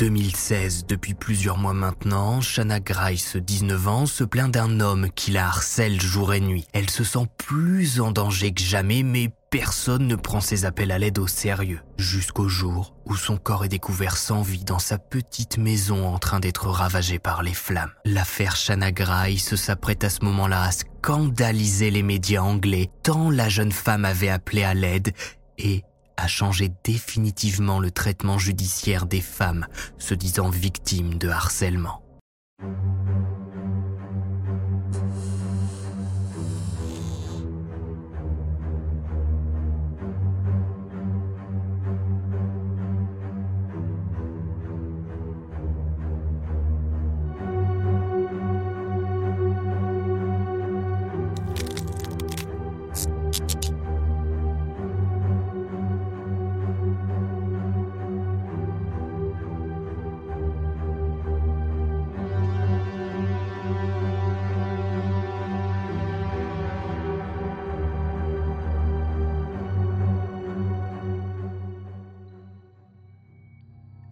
2016, 0.00 0.86
depuis 0.86 1.12
plusieurs 1.12 1.58
mois 1.58 1.74
maintenant, 1.74 2.40
Shanna 2.40 2.80
Grice, 2.80 3.36
19 3.36 3.88
ans, 3.88 4.06
se 4.06 4.24
plaint 4.24 4.50
d'un 4.50 4.80
homme 4.80 5.10
qui 5.14 5.30
la 5.30 5.46
harcèle 5.46 6.00
jour 6.00 6.32
et 6.32 6.40
nuit. 6.40 6.66
Elle 6.72 6.88
se 6.88 7.04
sent 7.04 7.26
plus 7.36 8.00
en 8.00 8.10
danger 8.10 8.52
que 8.52 8.62
jamais, 8.62 9.02
mais 9.02 9.28
personne 9.50 10.06
ne 10.06 10.16
prend 10.16 10.40
ses 10.40 10.64
appels 10.64 10.90
à 10.90 10.98
l'aide 10.98 11.18
au 11.18 11.26
sérieux. 11.26 11.80
Jusqu'au 11.98 12.48
jour 12.48 12.94
où 13.04 13.14
son 13.14 13.36
corps 13.36 13.66
est 13.66 13.68
découvert 13.68 14.16
sans 14.16 14.40
vie 14.40 14.64
dans 14.64 14.78
sa 14.78 14.96
petite 14.96 15.58
maison 15.58 16.06
en 16.06 16.18
train 16.18 16.40
d'être 16.40 16.68
ravagée 16.68 17.18
par 17.18 17.42
les 17.42 17.52
flammes. 17.52 17.92
L'affaire 18.06 18.56
Shanna 18.56 18.92
Grice 18.92 19.54
s'apprête 19.54 20.02
à 20.04 20.08
ce 20.08 20.24
moment-là 20.24 20.62
à 20.62 20.72
scandaliser 20.72 21.90
les 21.90 22.02
médias 22.02 22.42
anglais, 22.42 22.90
tant 23.02 23.28
la 23.28 23.50
jeune 23.50 23.72
femme 23.72 24.06
avait 24.06 24.30
appelé 24.30 24.62
à 24.62 24.72
l'aide 24.72 25.12
et 25.58 25.84
a 26.20 26.26
changé 26.26 26.70
définitivement 26.84 27.80
le 27.80 27.90
traitement 27.90 28.38
judiciaire 28.38 29.06
des 29.06 29.22
femmes 29.22 29.66
se 29.98 30.14
disant 30.14 30.50
victimes 30.50 31.16
de 31.18 31.28
harcèlement. 31.28 32.02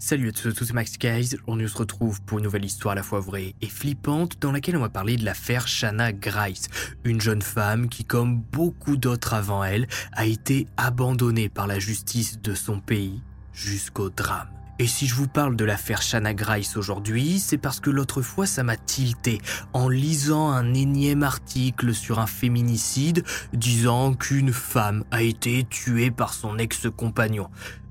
Salut 0.01 0.29
à 0.29 0.33
tous, 0.33 0.55
c'est 0.55 0.73
Max 0.75 0.97
Guys. 0.97 1.37
On 1.49 1.59
se 1.59 1.77
retrouve 1.77 2.23
pour 2.23 2.39
une 2.39 2.45
nouvelle 2.45 2.65
histoire 2.65 2.93
à 2.93 2.95
la 2.95 3.03
fois 3.03 3.19
vraie 3.19 3.57
et 3.61 3.67
flippante 3.67 4.41
dans 4.41 4.53
laquelle 4.53 4.77
on 4.77 4.81
va 4.81 4.89
parler 4.89 5.17
de 5.17 5.25
l'affaire 5.25 5.67
Shanna 5.67 6.13
Grice, 6.13 6.69
une 7.03 7.21
jeune 7.21 7.43
femme 7.43 7.89
qui, 7.89 8.05
comme 8.05 8.41
beaucoup 8.41 8.97
d'autres 8.97 9.35
avant 9.35 9.65
elle, 9.65 9.89
a 10.13 10.25
été 10.25 10.69
abandonnée 10.77 11.49
par 11.49 11.67
la 11.67 11.81
justice 11.81 12.41
de 12.41 12.55
son 12.55 12.79
pays 12.79 13.25
jusqu'au 13.53 14.09
drame. 14.09 14.47
Et 14.79 14.87
si 14.87 15.09
je 15.09 15.17
vous 15.17 15.27
parle 15.27 15.57
de 15.57 15.65
l'affaire 15.65 16.01
Shanna 16.01 16.33
Grice 16.33 16.77
aujourd'hui, 16.77 17.41
c'est 17.41 17.59
parce 17.59 17.81
que 17.81 17.91
l'autre 17.91 18.23
fois 18.23 18.47
ça 18.47 18.63
m'a 18.63 18.77
tilté 18.77 19.41
en 19.73 19.89
lisant 19.89 20.49
un 20.53 20.75
énième 20.75 21.25
article 21.25 21.93
sur 21.93 22.21
un 22.21 22.29
féminicide 22.29 23.25
disant 23.53 24.15
qu'une 24.15 24.53
femme 24.53 25.03
a 25.11 25.23
été 25.23 25.67
tuée 25.69 26.13
par 26.13 26.35
son 26.35 26.57
ex-compagnon. 26.57 27.51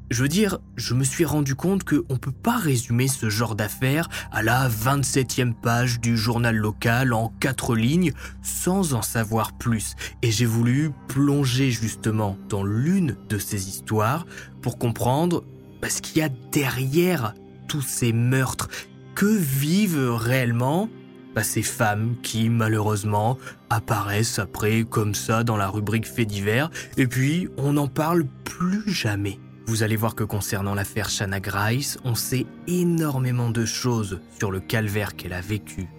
Je 0.09 0.21
veux 0.21 0.29
dire, 0.29 0.59
je 0.77 0.93
me 0.93 1.03
suis 1.03 1.25
rendu 1.25 1.53
compte 1.55 1.83
qu'on 1.83 2.13
ne 2.13 2.17
peut 2.17 2.31
pas 2.31 2.55
résumer 2.55 3.09
ce 3.09 3.29
genre 3.29 3.55
d'affaires 3.55 4.07
à 4.31 4.41
la 4.41 4.69
27e 4.69 5.53
page 5.53 5.99
du 5.99 6.15
journal 6.15 6.55
local 6.55 7.11
en 7.11 7.33
quatre 7.41 7.75
lignes 7.75 8.13
sans 8.41 8.93
en 8.93 9.01
savoir 9.01 9.57
plus. 9.57 9.95
Et 10.21 10.31
j'ai 10.31 10.45
voulu 10.45 10.91
plonger 11.09 11.71
justement 11.71 12.37
dans 12.47 12.63
l'une 12.63 13.17
de 13.27 13.37
ces 13.37 13.67
histoires 13.67 14.25
pour 14.61 14.77
comprendre 14.77 15.43
bah, 15.81 15.89
ce 15.89 16.01
qu'il 16.01 16.19
y 16.19 16.21
a 16.21 16.29
derrière 16.53 17.33
tous 17.67 17.81
ces 17.81 18.13
meurtres. 18.13 18.69
Que 19.13 19.25
vivent 19.25 20.13
réellement 20.13 20.89
bah, 21.35 21.43
ces 21.43 21.63
femmes 21.63 22.15
qui 22.23 22.49
malheureusement 22.49 23.37
apparaissent 23.69 24.39
après 24.39 24.85
comme 24.85 25.15
ça 25.15 25.43
dans 25.43 25.57
la 25.57 25.67
rubrique 25.67 26.07
faits 26.07 26.27
divers 26.27 26.69
et 26.95 27.07
puis 27.07 27.49
on 27.57 27.73
n'en 27.73 27.87
parle 27.87 28.25
plus 28.45 28.89
jamais. 28.89 29.37
Vous 29.67 29.83
allez 29.83 29.97
voir 29.97 30.15
que 30.15 30.23
concernant 30.23 30.73
l'affaire 30.73 31.09
Shanna 31.09 31.41
Grice, 31.41 31.99
on 32.05 32.15
sait 32.15 32.45
énormément 32.67 33.49
de 33.49 33.65
choses 33.65 34.21
sur 34.39 34.49
le 34.49 34.61
calvaire 34.61 35.17
qu'elle 35.17 35.33
a 35.33 35.41
vécu 35.41 35.89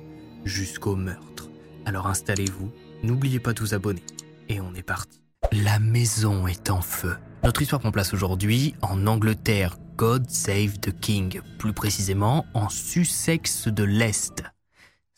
jusqu'au 0.46 0.96
meurtre. 0.96 1.50
Alors 1.84 2.06
installez-vous, 2.06 2.72
n'oubliez 3.02 3.40
pas 3.40 3.52
de 3.52 3.60
vous 3.60 3.74
abonner. 3.74 4.02
Et 4.48 4.62
on 4.62 4.72
est 4.74 4.82
parti. 4.82 5.20
La 5.52 5.78
maison 5.80 6.46
est 6.46 6.70
en 6.70 6.80
feu. 6.80 7.18
Notre 7.44 7.60
histoire 7.60 7.82
prend 7.82 7.92
place 7.92 8.14
aujourd'hui 8.14 8.74
en 8.80 9.06
Angleterre, 9.06 9.76
God 9.96 10.30
Save 10.30 10.78
the 10.80 10.98
King, 10.98 11.42
plus 11.58 11.74
précisément 11.74 12.46
en 12.54 12.70
Sussex 12.70 13.68
de 13.68 13.84
l'Est. 13.84 14.44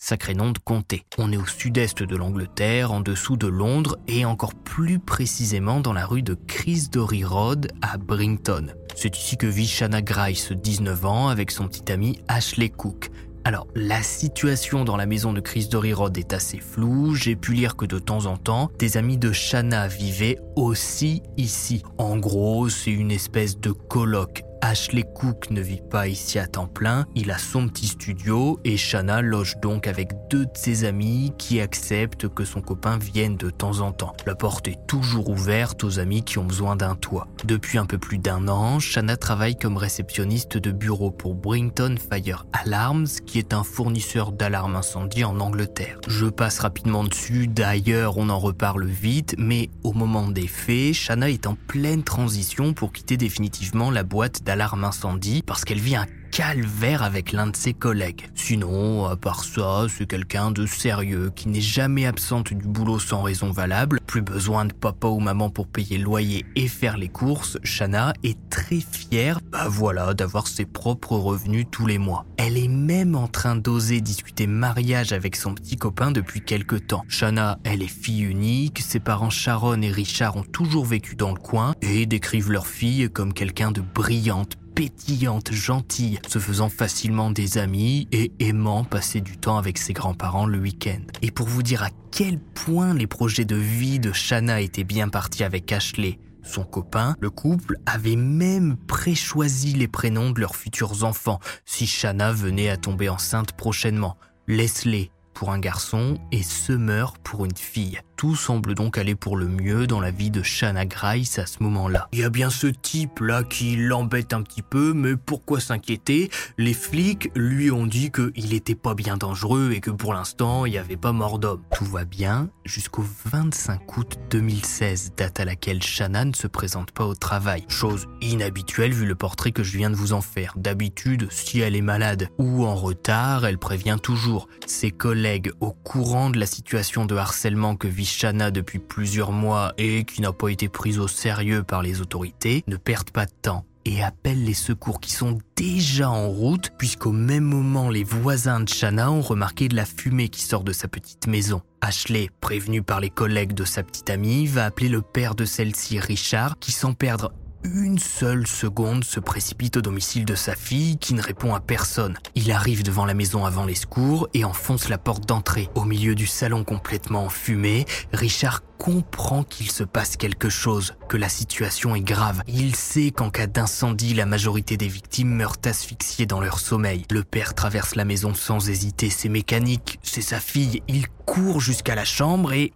Sacré 0.02 0.32
nom 0.32 0.50
de 0.50 0.58
comté. 0.58 1.04
On 1.18 1.30
est 1.30 1.36
au 1.36 1.44
sud-est 1.44 2.02
de 2.02 2.16
l'Angleterre, 2.16 2.90
en 2.90 3.00
dessous 3.00 3.36
de 3.36 3.46
Londres 3.46 3.98
et 4.08 4.24
encore 4.24 4.54
plus 4.54 4.98
précisément 4.98 5.80
dans 5.80 5.92
la 5.92 6.06
rue 6.06 6.22
de 6.22 6.32
Chrisdory 6.32 7.22
Road 7.22 7.70
à 7.82 7.98
Brington. 7.98 8.74
C'est 8.96 9.14
ici 9.14 9.36
que 9.36 9.46
vit 9.46 9.68
Shanna 9.68 10.00
Grice, 10.00 10.52
19 10.52 11.04
ans, 11.04 11.28
avec 11.28 11.50
son 11.50 11.68
petit 11.68 11.92
ami 11.92 12.18
Ashley 12.28 12.70
Cook. 12.70 13.10
Alors, 13.44 13.66
la 13.74 14.02
situation 14.02 14.84
dans 14.84 14.96
la 14.96 15.04
maison 15.04 15.34
de 15.34 15.40
Chris 15.40 15.68
Dory 15.70 15.92
Road 15.92 16.16
est 16.16 16.32
assez 16.32 16.58
floue. 16.58 17.14
J'ai 17.14 17.36
pu 17.36 17.52
lire 17.52 17.76
que 17.76 17.84
de 17.84 17.98
temps 17.98 18.24
en 18.24 18.38
temps, 18.38 18.70
des 18.78 18.96
amis 18.96 19.18
de 19.18 19.32
Shanna 19.32 19.86
vivaient 19.86 20.38
aussi 20.56 21.22
ici. 21.36 21.82
En 21.98 22.16
gros, 22.16 22.70
c'est 22.70 22.90
une 22.90 23.10
espèce 23.10 23.58
de 23.60 23.70
colloque 23.70 24.44
Ashley 24.62 25.04
Cook 25.14 25.50
ne 25.50 25.60
vit 25.60 25.80
pas 25.80 26.06
ici 26.06 26.38
à 26.38 26.46
temps 26.46 26.66
plein, 26.66 27.06
il 27.14 27.30
a 27.30 27.38
son 27.38 27.68
petit 27.68 27.86
studio 27.86 28.60
et 28.64 28.76
Shanna 28.76 29.22
loge 29.22 29.56
donc 29.62 29.86
avec 29.86 30.12
deux 30.28 30.44
de 30.44 30.50
ses 30.54 30.84
amis 30.84 31.32
qui 31.38 31.60
acceptent 31.60 32.28
que 32.28 32.44
son 32.44 32.60
copain 32.60 32.98
vienne 32.98 33.36
de 33.36 33.50
temps 33.50 33.80
en 33.80 33.92
temps. 33.92 34.14
La 34.26 34.34
porte 34.34 34.68
est 34.68 34.86
toujours 34.86 35.30
ouverte 35.30 35.82
aux 35.82 35.98
amis 35.98 36.22
qui 36.22 36.38
ont 36.38 36.44
besoin 36.44 36.76
d'un 36.76 36.94
toit. 36.94 37.26
Depuis 37.44 37.78
un 37.78 37.86
peu 37.86 37.98
plus 37.98 38.18
d'un 38.18 38.48
an, 38.48 38.78
Shanna 38.80 39.16
travaille 39.16 39.56
comme 39.56 39.76
réceptionniste 39.76 40.58
de 40.58 40.70
bureau 40.72 41.10
pour 41.10 41.34
Brington 41.34 41.96
Fire 41.96 42.44
Alarms, 42.52 43.08
qui 43.26 43.38
est 43.38 43.54
un 43.54 43.64
fournisseur 43.64 44.32
d'alarmes 44.32 44.76
incendie 44.76 45.24
en 45.24 45.40
Angleterre. 45.40 45.98
Je 46.06 46.26
passe 46.26 46.58
rapidement 46.58 47.04
dessus, 47.04 47.48
d'ailleurs 47.48 48.18
on 48.18 48.28
en 48.28 48.38
reparle 48.38 48.84
vite, 48.84 49.34
mais 49.38 49.70
au 49.82 49.92
moment 49.92 50.28
des 50.28 50.48
faits, 50.48 50.92
Shanna 50.92 51.30
est 51.30 51.46
en 51.46 51.54
pleine 51.54 52.02
transition 52.02 52.74
pour 52.74 52.92
quitter 52.92 53.16
définitivement 53.16 53.90
la 53.90 54.02
boîte 54.02 54.42
d'alarme 54.50 54.82
incendie 54.82 55.42
parce 55.46 55.64
qu'elle 55.64 55.78
vit 55.78 55.94
un 55.94 56.06
calvaire 56.30 57.02
avec 57.02 57.32
l'un 57.32 57.48
de 57.48 57.56
ses 57.56 57.74
collègues. 57.74 58.28
Sinon, 58.34 59.06
à 59.06 59.16
part 59.16 59.44
ça, 59.44 59.86
c'est 59.88 60.06
quelqu'un 60.06 60.50
de 60.50 60.66
sérieux 60.66 61.30
qui 61.34 61.48
n'est 61.48 61.60
jamais 61.60 62.06
absente 62.06 62.52
du 62.54 62.66
boulot 62.66 62.98
sans 62.98 63.22
raison 63.22 63.50
valable. 63.50 64.00
Plus 64.06 64.22
besoin 64.22 64.64
de 64.64 64.72
papa 64.72 65.08
ou 65.08 65.20
maman 65.20 65.50
pour 65.50 65.66
payer 65.66 65.98
le 65.98 66.04
loyer 66.04 66.44
et 66.56 66.68
faire 66.68 66.96
les 66.96 67.08
courses. 67.08 67.58
Shana 67.62 68.12
est 68.22 68.38
très 68.48 68.80
fière, 68.80 69.40
bah 69.50 69.66
voilà, 69.68 70.14
d'avoir 70.14 70.46
ses 70.46 70.66
propres 70.66 71.16
revenus 71.16 71.66
tous 71.70 71.86
les 71.86 71.98
mois. 71.98 72.24
Elle 72.36 72.56
est 72.56 72.68
même 72.68 73.14
en 73.14 73.28
train 73.28 73.56
d'oser 73.56 74.00
discuter 74.00 74.46
mariage 74.46 75.12
avec 75.12 75.36
son 75.36 75.54
petit 75.54 75.76
copain 75.76 76.10
depuis 76.10 76.40
quelque 76.40 76.76
temps. 76.76 77.04
Shana, 77.08 77.58
elle 77.64 77.82
est 77.82 77.88
fille 77.88 78.22
unique, 78.22 78.80
ses 78.80 79.00
parents 79.00 79.30
Sharon 79.30 79.82
et 79.82 79.90
Richard 79.90 80.36
ont 80.36 80.42
toujours 80.42 80.84
vécu 80.84 81.16
dans 81.16 81.32
le 81.32 81.40
coin 81.40 81.74
et 81.82 82.06
décrivent 82.06 82.50
leur 82.50 82.66
fille 82.66 83.10
comme 83.10 83.32
quelqu'un 83.32 83.70
de 83.72 83.80
brillante, 83.80 84.56
pétillante, 84.80 85.52
gentille, 85.52 86.18
se 86.26 86.38
faisant 86.38 86.70
facilement 86.70 87.30
des 87.30 87.58
amis 87.58 88.08
et 88.12 88.32
aimant 88.38 88.82
passer 88.82 89.20
du 89.20 89.36
temps 89.36 89.58
avec 89.58 89.76
ses 89.76 89.92
grands-parents 89.92 90.46
le 90.46 90.58
week-end. 90.58 91.02
Et 91.20 91.30
pour 91.30 91.48
vous 91.48 91.62
dire 91.62 91.82
à 91.82 91.90
quel 92.10 92.38
point 92.38 92.94
les 92.94 93.06
projets 93.06 93.44
de 93.44 93.56
vie 93.56 93.98
de 93.98 94.10
Shanna 94.10 94.62
étaient 94.62 94.84
bien 94.84 95.10
partis 95.10 95.44
avec 95.44 95.70
Ashley, 95.70 96.18
son 96.42 96.64
copain, 96.64 97.14
le 97.20 97.28
couple 97.28 97.76
avait 97.84 98.16
même 98.16 98.78
préchoisi 98.78 99.74
les 99.74 99.86
prénoms 99.86 100.30
de 100.30 100.40
leurs 100.40 100.56
futurs 100.56 101.04
enfants 101.04 101.40
si 101.66 101.86
Shanna 101.86 102.32
venait 102.32 102.70
à 102.70 102.78
tomber 102.78 103.10
enceinte 103.10 103.52
prochainement. 103.52 104.16
Leslie 104.48 105.10
pour 105.34 105.50
un 105.50 105.58
garçon 105.58 106.18
et 106.32 106.42
Summer 106.42 107.18
pour 107.18 107.44
une 107.44 107.54
fille. 107.54 108.00
Tout 108.20 108.36
semble 108.36 108.74
donc 108.74 108.98
aller 108.98 109.14
pour 109.14 109.38
le 109.38 109.48
mieux 109.48 109.86
dans 109.86 109.98
la 109.98 110.10
vie 110.10 110.30
de 110.30 110.42
Shanna 110.42 110.84
Grice 110.84 111.38
à 111.38 111.46
ce 111.46 111.62
moment-là. 111.62 112.06
Il 112.12 112.18
y 112.18 112.22
a 112.22 112.28
bien 112.28 112.50
ce 112.50 112.66
type-là 112.66 113.44
qui 113.44 113.76
l'embête 113.76 114.34
un 114.34 114.42
petit 114.42 114.60
peu, 114.60 114.92
mais 114.92 115.16
pourquoi 115.16 115.58
s'inquiéter? 115.58 116.28
Les 116.58 116.74
flics 116.74 117.30
lui 117.34 117.70
ont 117.70 117.86
dit 117.86 118.10
qu'il 118.10 118.52
était 118.52 118.74
pas 118.74 118.92
bien 118.92 119.16
dangereux 119.16 119.70
et 119.72 119.80
que 119.80 119.90
pour 119.90 120.12
l'instant, 120.12 120.66
il 120.66 120.72
n'y 120.72 120.76
avait 120.76 120.98
pas 120.98 121.12
mort 121.12 121.38
d'homme. 121.38 121.62
Tout 121.74 121.86
va 121.86 122.04
bien 122.04 122.50
jusqu'au 122.66 123.06
25 123.24 123.96
août 123.96 124.18
2016, 124.28 125.12
date 125.16 125.40
à 125.40 125.46
laquelle 125.46 125.82
Shanna 125.82 126.26
ne 126.26 126.34
se 126.34 126.46
présente 126.46 126.90
pas 126.90 127.06
au 127.06 127.14
travail. 127.14 127.64
Chose 127.68 128.06
inhabituelle 128.20 128.92
vu 128.92 129.06
le 129.06 129.14
portrait 129.14 129.52
que 129.52 129.62
je 129.62 129.78
viens 129.78 129.88
de 129.88 129.96
vous 129.96 130.12
en 130.12 130.20
faire. 130.20 130.52
D'habitude, 130.56 131.28
si 131.30 131.60
elle 131.60 131.74
est 131.74 131.80
malade 131.80 132.28
ou 132.36 132.66
en 132.66 132.74
retard, 132.74 133.46
elle 133.46 133.56
prévient 133.56 133.96
toujours. 134.02 134.46
Ses 134.66 134.90
collègues 134.90 135.52
au 135.60 135.72
courant 135.72 136.28
de 136.28 136.38
la 136.38 136.44
situation 136.44 137.06
de 137.06 137.16
harcèlement 137.16 137.76
que 137.76 137.88
vit 137.88 138.09
Shana 138.10 138.50
depuis 138.50 138.78
plusieurs 138.78 139.32
mois 139.32 139.72
et 139.78 140.04
qui 140.04 140.20
n'a 140.20 140.32
pas 140.32 140.48
été 140.48 140.68
prise 140.68 140.98
au 140.98 141.08
sérieux 141.08 141.62
par 141.62 141.82
les 141.82 142.00
autorités 142.00 142.64
ne 142.66 142.76
perdent 142.76 143.10
pas 143.10 143.26
de 143.26 143.32
temps 143.42 143.64
et 143.84 144.02
appellent 144.02 144.44
les 144.44 144.54
secours 144.54 145.00
qui 145.00 145.12
sont 145.12 145.38
déjà 145.56 146.10
en 146.10 146.28
route 146.28 146.70
puisqu'au 146.78 147.12
même 147.12 147.44
moment 147.44 147.88
les 147.88 148.04
voisins 148.04 148.60
de 148.60 148.68
Shana 148.68 149.10
ont 149.10 149.22
remarqué 149.22 149.68
de 149.68 149.76
la 149.76 149.84
fumée 149.84 150.28
qui 150.28 150.42
sort 150.42 150.64
de 150.64 150.72
sa 150.72 150.88
petite 150.88 151.26
maison. 151.26 151.62
Ashley, 151.80 152.28
prévenu 152.40 152.82
par 152.82 153.00
les 153.00 153.10
collègues 153.10 153.54
de 153.54 153.64
sa 153.64 153.82
petite 153.82 154.10
amie, 154.10 154.46
va 154.46 154.66
appeler 154.66 154.88
le 154.88 155.00
père 155.00 155.34
de 155.34 155.44
celle-ci, 155.44 155.98
Richard, 155.98 156.58
qui 156.58 156.72
sans 156.72 156.92
perdre 156.92 157.32
une 157.62 157.98
seule 157.98 158.46
seconde 158.46 159.04
se 159.04 159.20
précipite 159.20 159.76
au 159.76 159.82
domicile 159.82 160.24
de 160.24 160.34
sa 160.34 160.54
fille 160.54 160.96
qui 160.96 161.14
ne 161.14 161.22
répond 161.22 161.54
à 161.54 161.60
personne. 161.60 162.16
Il 162.34 162.50
arrive 162.52 162.82
devant 162.82 163.04
la 163.04 163.14
maison 163.14 163.44
avant 163.44 163.66
les 163.66 163.74
secours 163.74 164.28
et 164.32 164.44
enfonce 164.44 164.88
la 164.88 164.98
porte 164.98 165.26
d'entrée. 165.26 165.68
Au 165.74 165.84
milieu 165.84 166.14
du 166.14 166.26
salon 166.26 166.64
complètement 166.64 167.24
enfumé, 167.24 167.84
Richard 168.12 168.62
comprend 168.78 169.42
qu'il 169.42 169.70
se 169.70 169.84
passe 169.84 170.16
quelque 170.16 170.48
chose, 170.48 170.94
que 171.08 171.18
la 171.18 171.28
situation 171.28 171.94
est 171.94 172.00
grave. 172.00 172.42
Il 172.48 172.74
sait 172.74 173.10
qu'en 173.10 173.28
cas 173.28 173.46
d'incendie, 173.46 174.14
la 174.14 174.24
majorité 174.24 174.78
des 174.78 174.88
victimes 174.88 175.34
meurent 175.34 175.58
asphyxiées 175.66 176.26
dans 176.26 176.40
leur 176.40 176.58
sommeil. 176.58 177.04
Le 177.10 177.24
père 177.24 177.54
traverse 177.54 177.94
la 177.94 178.06
maison 178.06 178.34
sans 178.34 178.70
hésiter, 178.70 179.10
c'est 179.10 179.28
mécanique, 179.28 179.98
c'est 180.02 180.22
sa 180.22 180.40
fille. 180.40 180.82
Il 180.88 181.08
court 181.26 181.60
jusqu'à 181.60 181.94
la 181.94 182.06
chambre 182.06 182.52
et... 182.52 182.72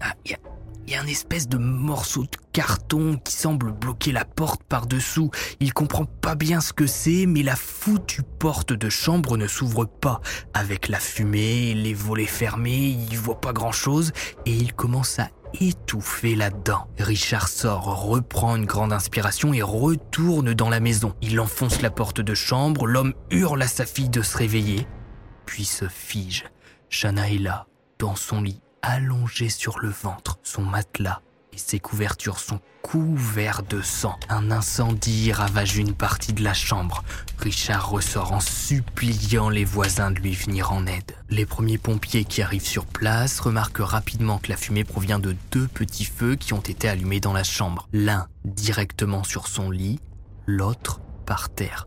Ah, 0.00 0.14
il 0.88 0.92
y 0.92 0.96
a 0.96 1.02
un 1.02 1.06
espèce 1.06 1.48
de 1.48 1.58
morceau 1.58 2.22
de 2.22 2.38
carton 2.58 3.20
qui 3.22 3.34
semble 3.34 3.70
bloquer 3.70 4.10
la 4.10 4.24
porte 4.24 4.64
par-dessous. 4.64 5.30
Il 5.60 5.72
comprend 5.72 6.06
pas 6.06 6.34
bien 6.34 6.60
ce 6.60 6.72
que 6.72 6.88
c'est, 6.88 7.24
mais 7.24 7.44
la 7.44 7.54
foutue 7.54 8.24
porte 8.40 8.72
de 8.72 8.88
chambre 8.88 9.36
ne 9.36 9.46
s'ouvre 9.46 9.84
pas. 9.84 10.20
Avec 10.54 10.88
la 10.88 10.98
fumée, 10.98 11.72
les 11.74 11.94
volets 11.94 12.26
fermés, 12.26 12.98
il 13.08 13.16
voit 13.16 13.40
pas 13.40 13.52
grand-chose 13.52 14.10
et 14.44 14.50
il 14.50 14.72
commence 14.72 15.20
à 15.20 15.28
étouffer 15.60 16.34
là-dedans. 16.34 16.88
Richard 16.98 17.46
sort, 17.46 18.08
reprend 18.08 18.56
une 18.56 18.66
grande 18.66 18.92
inspiration 18.92 19.54
et 19.54 19.62
retourne 19.62 20.52
dans 20.52 20.68
la 20.68 20.80
maison. 20.80 21.14
Il 21.22 21.38
enfonce 21.38 21.80
la 21.80 21.90
porte 21.90 22.20
de 22.20 22.34
chambre, 22.34 22.88
l'homme 22.88 23.14
hurle 23.30 23.62
à 23.62 23.68
sa 23.68 23.86
fille 23.86 24.08
de 24.08 24.22
se 24.22 24.36
réveiller, 24.36 24.88
puis 25.46 25.64
se 25.64 25.86
fige. 25.86 26.44
Shana 26.90 27.30
est 27.30 27.38
là, 27.38 27.68
dans 28.00 28.16
son 28.16 28.42
lit, 28.42 28.60
allongé 28.82 29.48
sur 29.48 29.78
le 29.78 29.90
ventre. 29.90 30.40
Son 30.42 30.62
matelas 30.62 31.22
ses 31.58 31.78
couvertures 31.78 32.38
sont 32.38 32.60
couverts 32.82 33.62
de 33.62 33.82
sang. 33.82 34.16
Un 34.28 34.50
incendie 34.50 35.32
ravage 35.32 35.76
une 35.76 35.94
partie 35.94 36.32
de 36.32 36.42
la 36.42 36.54
chambre. 36.54 37.04
Richard 37.38 37.90
ressort 37.90 38.32
en 38.32 38.40
suppliant 38.40 39.50
les 39.50 39.64
voisins 39.64 40.10
de 40.10 40.20
lui 40.20 40.34
venir 40.34 40.72
en 40.72 40.86
aide. 40.86 41.16
Les 41.28 41.44
premiers 41.44 41.78
pompiers 41.78 42.24
qui 42.24 42.40
arrivent 42.40 42.66
sur 42.66 42.86
place 42.86 43.40
remarquent 43.40 43.78
rapidement 43.80 44.38
que 44.38 44.48
la 44.50 44.56
fumée 44.56 44.84
provient 44.84 45.18
de 45.18 45.36
deux 45.50 45.68
petits 45.68 46.04
feux 46.04 46.36
qui 46.36 46.54
ont 46.54 46.60
été 46.60 46.88
allumés 46.88 47.20
dans 47.20 47.32
la 47.32 47.44
chambre. 47.44 47.88
L'un 47.92 48.28
directement 48.44 49.24
sur 49.24 49.48
son 49.48 49.70
lit, 49.70 50.00
l'autre 50.46 51.00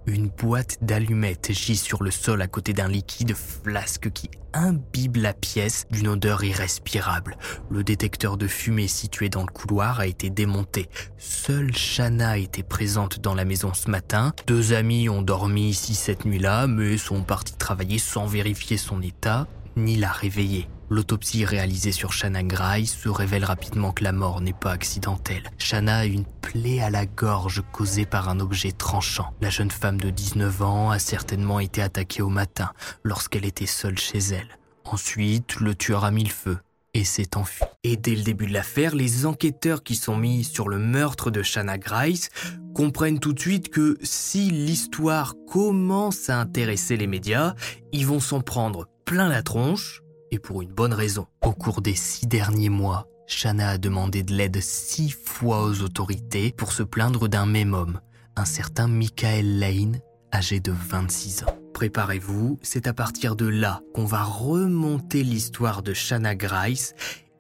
Une 0.05 0.27
boîte 0.27 0.77
d'allumettes 0.81 1.51
gît 1.51 1.77
sur 1.77 2.03
le 2.03 2.11
sol 2.11 2.41
à 2.41 2.47
côté 2.47 2.73
d'un 2.73 2.88
liquide 2.88 3.33
flasque 3.33 4.11
qui 4.11 4.29
imbibe 4.53 5.15
la 5.15 5.33
pièce 5.33 5.85
d'une 5.89 6.09
odeur 6.09 6.43
irrespirable. 6.43 7.38
Le 7.69 7.83
détecteur 7.83 8.38
de 8.38 8.47
fumée 8.47 8.88
situé 8.88 9.29
dans 9.29 9.41
le 9.41 9.51
couloir 9.51 9.99
a 9.99 10.05
été 10.05 10.29
démonté. 10.29 10.89
Seule 11.17 11.73
Shana 11.75 12.38
était 12.38 12.63
présente 12.63 13.19
dans 13.19 13.33
la 13.33 13.45
maison 13.45 13.73
ce 13.73 13.89
matin. 13.89 14.33
Deux 14.45 14.73
amis 14.73 15.09
ont 15.09 15.21
dormi 15.21 15.69
ici 15.69 15.95
cette 15.95 16.25
nuit-là, 16.25 16.67
mais 16.67 16.97
sont 16.97 17.23
partis 17.23 17.55
travailler 17.55 17.97
sans 17.97 18.27
vérifier 18.27 18.77
son 18.77 19.01
état 19.01 19.47
ni 19.75 19.95
la 19.95 20.11
réveiller. 20.11 20.67
L'autopsie 20.91 21.45
réalisée 21.45 21.93
sur 21.93 22.11
Shanna 22.11 22.43
Grice 22.43 22.97
se 22.97 23.07
révèle 23.07 23.45
rapidement 23.45 23.93
que 23.93 24.03
la 24.03 24.11
mort 24.11 24.41
n'est 24.41 24.51
pas 24.51 24.71
accidentelle. 24.71 25.49
Shanna 25.57 25.99
a 25.99 26.05
une 26.05 26.25
plaie 26.25 26.81
à 26.81 26.89
la 26.89 27.05
gorge 27.05 27.63
causée 27.71 28.05
par 28.05 28.27
un 28.27 28.41
objet 28.41 28.73
tranchant. 28.73 29.33
La 29.39 29.49
jeune 29.49 29.71
femme 29.71 30.01
de 30.01 30.09
19 30.09 30.61
ans 30.61 30.89
a 30.89 30.99
certainement 30.99 31.61
été 31.61 31.81
attaquée 31.81 32.21
au 32.21 32.27
matin 32.27 32.73
lorsqu'elle 33.05 33.45
était 33.45 33.67
seule 33.67 33.97
chez 33.97 34.17
elle. 34.17 34.49
Ensuite, 34.83 35.61
le 35.61 35.75
tueur 35.75 36.03
a 36.03 36.11
mis 36.11 36.25
le 36.25 36.29
feu 36.29 36.57
et 36.94 37.05
s'est 37.05 37.37
enfui. 37.37 37.63
Et 37.85 37.95
dès 37.95 38.13
le 38.17 38.23
début 38.23 38.47
de 38.47 38.53
l'affaire, 38.53 38.94
les 38.94 39.25
enquêteurs 39.25 39.83
qui 39.83 39.95
sont 39.95 40.17
mis 40.17 40.44
sur 40.44 40.67
le 40.67 40.77
meurtre 40.77 41.31
de 41.31 41.41
Shanna 41.41 41.77
Grice 41.77 42.27
comprennent 42.75 43.19
tout 43.21 43.31
de 43.31 43.39
suite 43.39 43.69
que 43.69 43.97
si 44.03 44.51
l'histoire 44.51 45.35
commence 45.47 46.29
à 46.29 46.37
intéresser 46.37 46.97
les 46.97 47.07
médias, 47.07 47.55
ils 47.94 48.05
vont 48.05 48.19
s'en 48.19 48.41
prendre 48.41 48.89
plein 49.05 49.29
la 49.29 49.41
tronche 49.41 50.01
et 50.31 50.39
pour 50.39 50.62
une 50.62 50.72
bonne 50.72 50.94
raison. 50.94 51.28
Au 51.44 51.51
cours 51.51 51.81
des 51.81 51.95
six 51.95 52.25
derniers 52.25 52.69
mois, 52.69 53.07
Shanna 53.28 53.69
a 53.69 53.78
demandé 53.78 54.24
de 54.24 54.33
l'aide 54.33 54.62
six 54.62 55.12
fois 55.12 55.63
aux 55.63 55.81
autorités 55.81 56.51
pour 56.51 56.72
se 56.72 56.83
plaindre 56.83 57.28
d'un 57.28 57.45
même 57.45 57.74
homme, 57.74 58.00
un 58.36 58.45
certain 58.45 58.88
Michael 58.88 59.60
Lane, 59.60 60.00
âgé 60.33 60.60
de 60.60 60.72
26 60.72 61.44
ans. 61.44 61.57
Préparez-vous, 61.74 62.60
c'est 62.62 62.88
à 62.88 62.94
partir 62.94 63.36
de 63.36 63.48
là 63.48 63.81
qu'on 63.94 64.06
va 64.06 64.24
remonter 64.24 65.24
l'histoire 65.24 65.81
de 65.81 65.94
Shanna 65.94 66.36
Grice 66.36 66.94